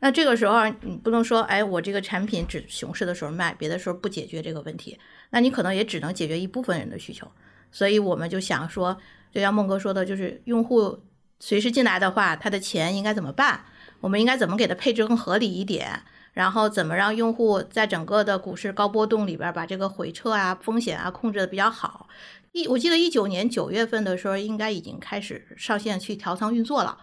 [0.00, 4.98] 那这个时候你不能说，哎，我这个产品只熊市的时候卖，别的时候不解决这个问题，
[5.30, 7.30] 那你可能也只能解决一部分人的需求。
[7.70, 8.96] 所以我们就想说，
[9.32, 10.98] 就像孟哥说的，就是用户
[11.38, 13.64] 随时进来的话，他的钱应该怎么办？
[14.00, 16.02] 我们应该怎么给他配置更合理一点？
[16.32, 22.08] 然后怎么让用户在整个的股市高波动里边把这个回撤啊、风险啊控制的比较好？
[22.52, 26.96] 一我记得一九年九月份的时候，应该已经开始上线去调仓运作了。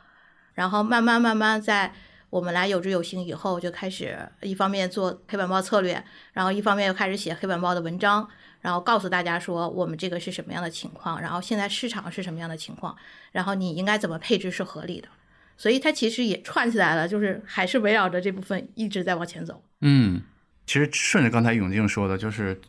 [0.53, 1.93] 然后慢慢慢慢在
[2.29, 6.03] 我们来有知有行以后，就开始一方面做黑板报策略，
[6.33, 8.27] 然后一方面又开始写黑板报的文章，
[8.61, 12.95] 然后告诉大家说我们这个是什么样的情况，然后现在市场是什么样的情况，
[13.31, 15.07] 然后你应该怎么配置是合理的。
[15.59, 19.63] 所以它其实也串起来了，就是还是围绕着这部分一直在往前走。
[19.81, 20.21] 嗯，
[20.67, 22.61] 其实顺着刚才永静说的，就是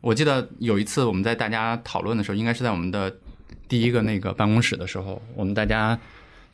[0.00, 3.16] 我记得有一次我们在大家讨论的时候，应该是在我们的
[3.68, 5.96] 第一个那个办公室的时候，我们大家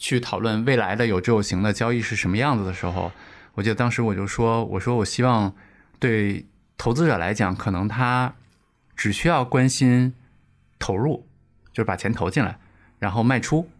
[0.02, 3.12] 去讨论未来的有知有行的交易是什么样子的时候，
[3.54, 5.54] 我记得当时我就说，我说我希望
[6.00, 6.44] 对
[6.76, 8.34] 投资者来讲，可能他
[8.96, 10.12] 只需要关心
[10.80, 11.28] 投入，
[11.72, 12.58] 就是把钱投进来，
[12.98, 13.70] 然后卖出。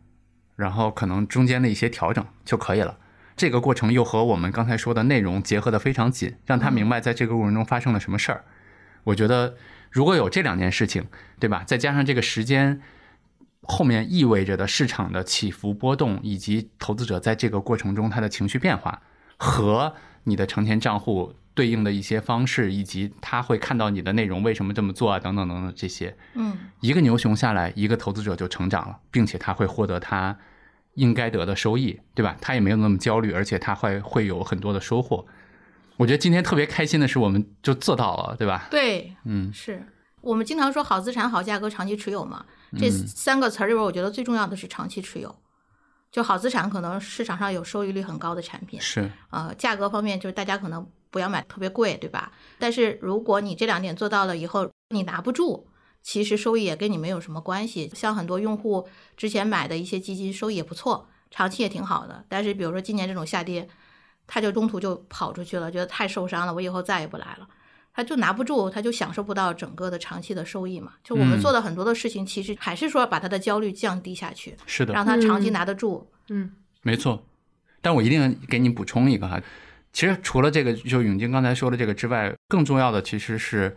[0.55, 2.99] 然后可能中间的一些调整就可以了。
[3.35, 8.45] 这个过程又和我们刚才说的内容结合的非常紧，让他明白在这个过程中发生了什么事儿。
[9.05, 9.57] 我觉得
[9.91, 11.09] 如果有这两件事情，
[11.41, 11.65] 对吧？
[11.67, 12.81] 再加上这个时间
[13.63, 19.03] 后面意味着的市场的起伏波动，以及投资者在这个过程中他的情绪变化，
[19.37, 19.95] 和
[20.25, 30.39] 你的成钱账户对应的一些方式，以及他会看到你的内容为什么这么做啊，等等等等这些，嗯，一个牛熊下来，一个投资者就成长了，并且他会获得他。
[30.97, 32.37] 应该得的收益，对吧？
[32.39, 35.25] 他也没有那么焦虑，而且他会会有很多的收获。
[35.97, 38.69] 我觉得今天特别开心的是，我们就做到了，对吧？
[38.71, 39.83] 对，嗯，是
[40.23, 42.47] 我们经常说好资产、好价格、长期持有嘛。
[42.79, 45.35] 这三个词儿里边，我觉得最重要的是长期持有。
[46.11, 52.33] 就好资产，可能市场上有收益率很高的产品，是呃，价格方面就是大家可能不要买特别贵，对吧？
[52.59, 55.69] 但是如果你这两点做到了以后，你拿不住。
[56.03, 62.25] 其实收益也跟你没有什么关系，像很多用户之前买的一些基金收益也不错，长期也挺好的。
[62.29, 63.69] 但是比如说今年这种下跌，
[64.27, 67.49] 他就中途就跑出去了，觉得太受伤了，我以后再也不来了，
[67.95, 70.93] 他就拿不住，他就享受不到整个的长期的收益嘛。
[71.05, 76.11] 就我们做的很多的事情，其实还是说把他的焦虑降低下去，是的，让他长期拿得住。
[76.29, 77.25] 嗯，没错。
[77.81, 79.41] 但我一定给你补充一个哈，
[79.93, 83.77] 其实除了这个，就永金刚才说的这个之外，更重要的其实是。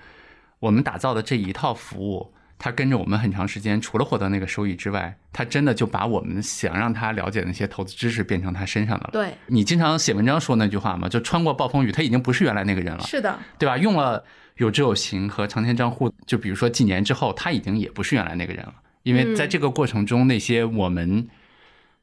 [0.60, 9.10] 我们打造的这一套服务，它跟着我们很长时间，除了获得那个收益之外，他真的就把我们想让他了解那些投资知识变成他身上的了。
[9.12, 13.02] 对，你经常写文章说那句话嘛，就穿过暴风雨，他已经不是原来那个人了。
[13.02, 13.78] 是的，对吧？
[13.78, 14.24] 用了
[14.56, 18.74] 有知有行和长天账户，就比如说几年之后，他已经也不是原来那个人了，
[19.04, 21.28] 因为在这个过程中，那些我们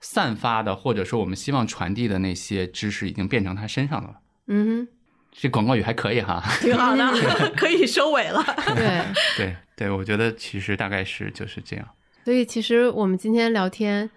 [0.01, 4.21] 散发的或者说我们希望传递的那些知识，已经变成他身上的了。
[4.49, 4.89] 嗯哼。
[5.35, 7.05] 这广告语还可以哈， 挺好的，
[7.57, 8.45] 可以收尾了。
[8.77, 9.03] 对
[9.37, 11.89] 对对，我觉得其实大概是就是这样。
[12.25, 14.09] 所以其实我们今天聊天，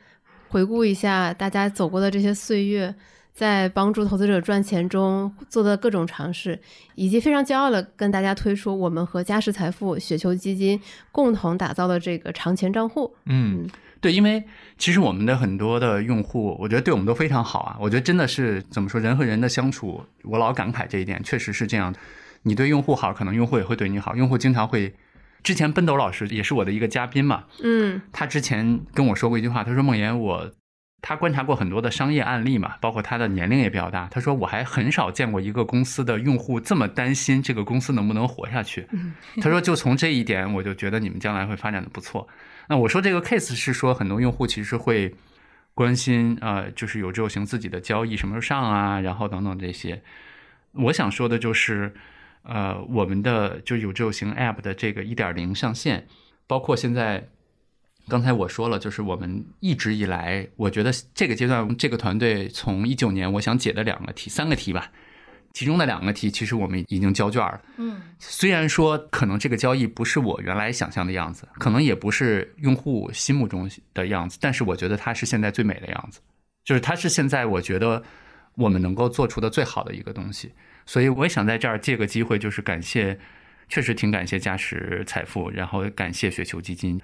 [0.49, 2.93] 回顾一下大家走过的这些岁月，
[3.33, 6.59] 在帮助投资者赚钱中做的各种尝试，
[6.93, 10.79] 以及非常骄傲的跟大家推出我们和嘉实财富雪球基金
[11.11, 13.15] 共同打造的这个长钱账户。
[13.25, 13.67] 嗯。
[14.05, 14.43] 对，因为
[14.77, 17.75] 其实我们的很多的用户，我觉得对我们都非常好啊。
[17.79, 21.91] 我觉得真的是怎么说，人和人的相处，我老感慨这一点，确实是这样。
[22.43, 24.15] 你对用户好，可能用户也会对你好。
[24.15, 24.93] 用户经常会
[25.41, 30.51] 之前奔斗老师也是我的一个嘉宾嘛，嗯，他之前跟我说过一句话，他说梦妍我。
[31.01, 34.07] 他观察过很多的商业案例嘛，包括他的年龄也比较大。
[34.09, 38.87] 他说我还很少见过一个公司的用户这么担心这个公司能不能活下去。
[39.39, 42.27] 他说就从这一点，我就觉得你们将来会发展的不错。
[42.67, 45.13] 那我说这个 case 是说很多用户其实会
[45.73, 50.01] 关心啊，就是有志有行自己的交易什么时候上啊，然后等等这些。
[50.73, 51.93] 我想说的就是，
[52.43, 56.07] 呃，我们的就有志有行 app 的这个一点零上线，
[56.47, 57.29] 包括现在。
[58.07, 64.91] 刚才我说了，就是我们一直以来，我觉得这个阶段这个团队从一九年我想解的两个题、三个题吧，
[65.55, 67.61] 其中的两个题其实我们已经交卷了。
[67.77, 76.19] 嗯，虽然说可能这个交易不是我原来想象的样子，可能也不是用户心目中的样子，但是我觉得它是现在最美的样子，
[76.65, 78.03] 就是它是现在我觉得
[78.55, 80.51] 我们能够做出的最好的一个东西。
[80.85, 83.17] 所以我也想在这儿借个机会，就是感谢，
[83.69, 86.99] 确实挺感谢嘉实财富，然后感谢雪球基金。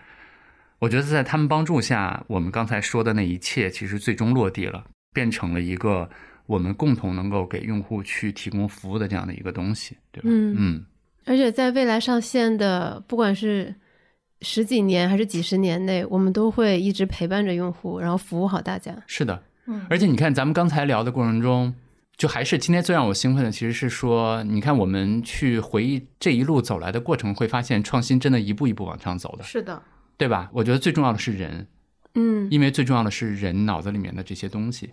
[0.79, 4.83] 我觉得在他们帮助下，我们刚才说的那一切其实最终落地了，
[5.13, 6.09] 变成了一个
[6.51, 10.29] 我们共同能够给用户去提供服务的这样的一个东西，对吧？
[10.29, 10.85] 嗯嗯。
[11.23, 13.73] 而且在未来上线的，不管是
[14.41, 18.93] 十几年还是几十年内，我们都会一直陪伴着用户，然后服务好大家。
[19.07, 19.85] 是的，嗯。
[19.89, 21.73] 而且你看，咱们刚才聊的过程中，
[22.17, 29.43] 就还是今天最让我兴奋的，其实是说，你看我们去回忆这一路走来的过程，会发现创新真的一步一步往上走的。
[29.43, 29.81] 是的。
[30.17, 30.49] 对吧？
[30.53, 31.67] 我觉得最重要的是人，
[32.15, 34.91] 嗯，因为最重要的是人脑子里面的这些东西。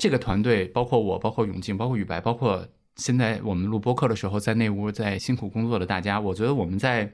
[0.00, 2.66] 这个团队包括我，包括永静，包括雨白，包括
[2.96, 7.12] 现在我们录播客的时候在内屋在辛苦工作的大家，我觉得我们在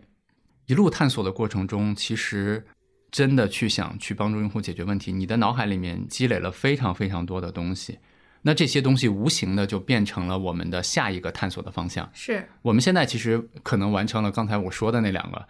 [0.67, 2.65] 一路探索的过程中，其实
[3.11, 7.99] 真的去想去帮助用户解决问题，你的脑海里面积累了非常非常多的东西。
[8.43, 12.09] 那这些东西无形的就变成了我们的下一个探索的方向。
[12.15, 15.45] 是我们现在其实可能完成了刚才我说的那两个。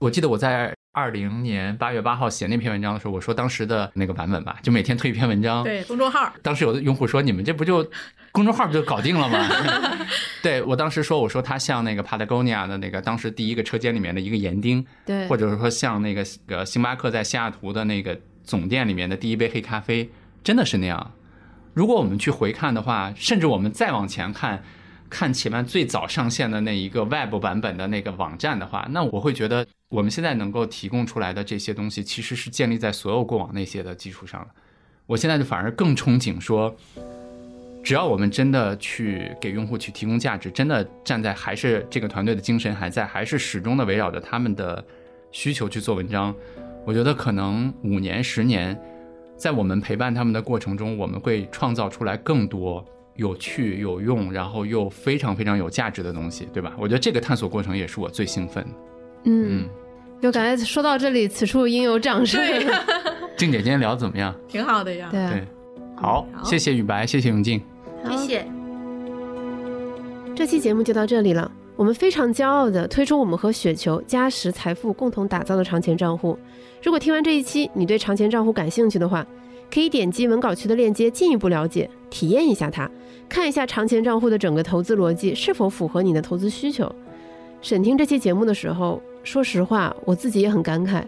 [0.00, 0.74] 我记得我在。
[0.92, 5.64] 二零年八月八号写那篇文章的时候，我说当时的那个版本吧，就每天推一篇文章。
[5.64, 6.30] 对，公众号。
[6.42, 7.90] 当时有的用户说：“你们这不就
[8.30, 9.48] 公众号不就搞定了吗？”
[10.42, 20.10] 对我当时说：“我说它像那个 Patagonia 的那个当时第一个车间里面的一个园丁，对，或者说像那个呃星巴克在西雅图的那个总店里面的第一杯黑咖啡，
[20.44, 21.12] 真的是那样。
[21.72, 24.62] 如果我们去回看的话，甚至我们再往前看。”
[25.12, 34.48] 看且慢最早上线的那一个 Web 版本的那个网站的话，那我会觉得我们现在能够提供出来的这些东西，其实是建立在所有过往那些的基础上的。
[35.06, 36.74] 我现在就反而更憧憬说，
[37.84, 44.82] 只要我们真的去给用户去提供价值，真的站在还是这个团队的精神还在，还是始终的围绕着他们的
[45.30, 46.34] 需求去做文章，
[46.86, 48.80] 我觉得可能五年、十年，
[49.36, 52.82] 在我们陪伴他们的过程中，我们会创造出来更多。
[53.16, 56.72] 有趣、有用，然后又非常非常有价值的东西，对吧？
[56.78, 58.70] 我觉得这个探索过程也是我最兴奋的。
[59.24, 59.68] 嗯，
[60.20, 62.40] 就感觉说到这里，此处应有掌声。
[63.36, 64.34] 静姐今天聊的怎么样？
[64.48, 65.08] 挺好的呀。
[65.10, 65.46] 对，
[65.96, 67.60] 好，谢谢雨白，谢谢永静，
[68.08, 68.46] 谢谢。
[70.34, 71.50] 这期节目就到这里了。
[71.74, 76.38] 我们非常骄傲地推出我们和雪球、嘉实财富共同打造的长钱账户。
[76.82, 79.26] 如果听完这一期，你对长钱账户感兴趣的话，
[79.72, 82.88] 可以点击文稿区的链接进一步了解、体验一下它。
[83.32, 86.94] 看一下长钱账户的整个投资逻辑是否符合你的投资需求。
[87.62, 91.02] 审听这期节目的时候，说实话，我自己也很感慨。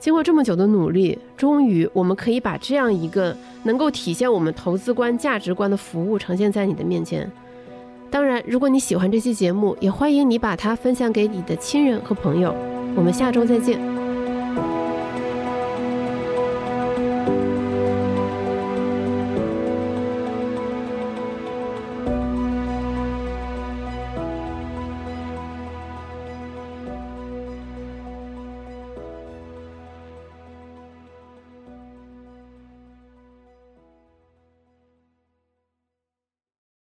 [0.00, 7.30] 经过这么久的努力，终于我们可以把这样一个能够体现我们投资观、价值观的服务呈现在你的面前。
[8.10, 12.52] 当然，如果你喜欢这期节目，也欢迎你把它分享给你的亲人和朋友。
[12.96, 13.91] 我们下周再见。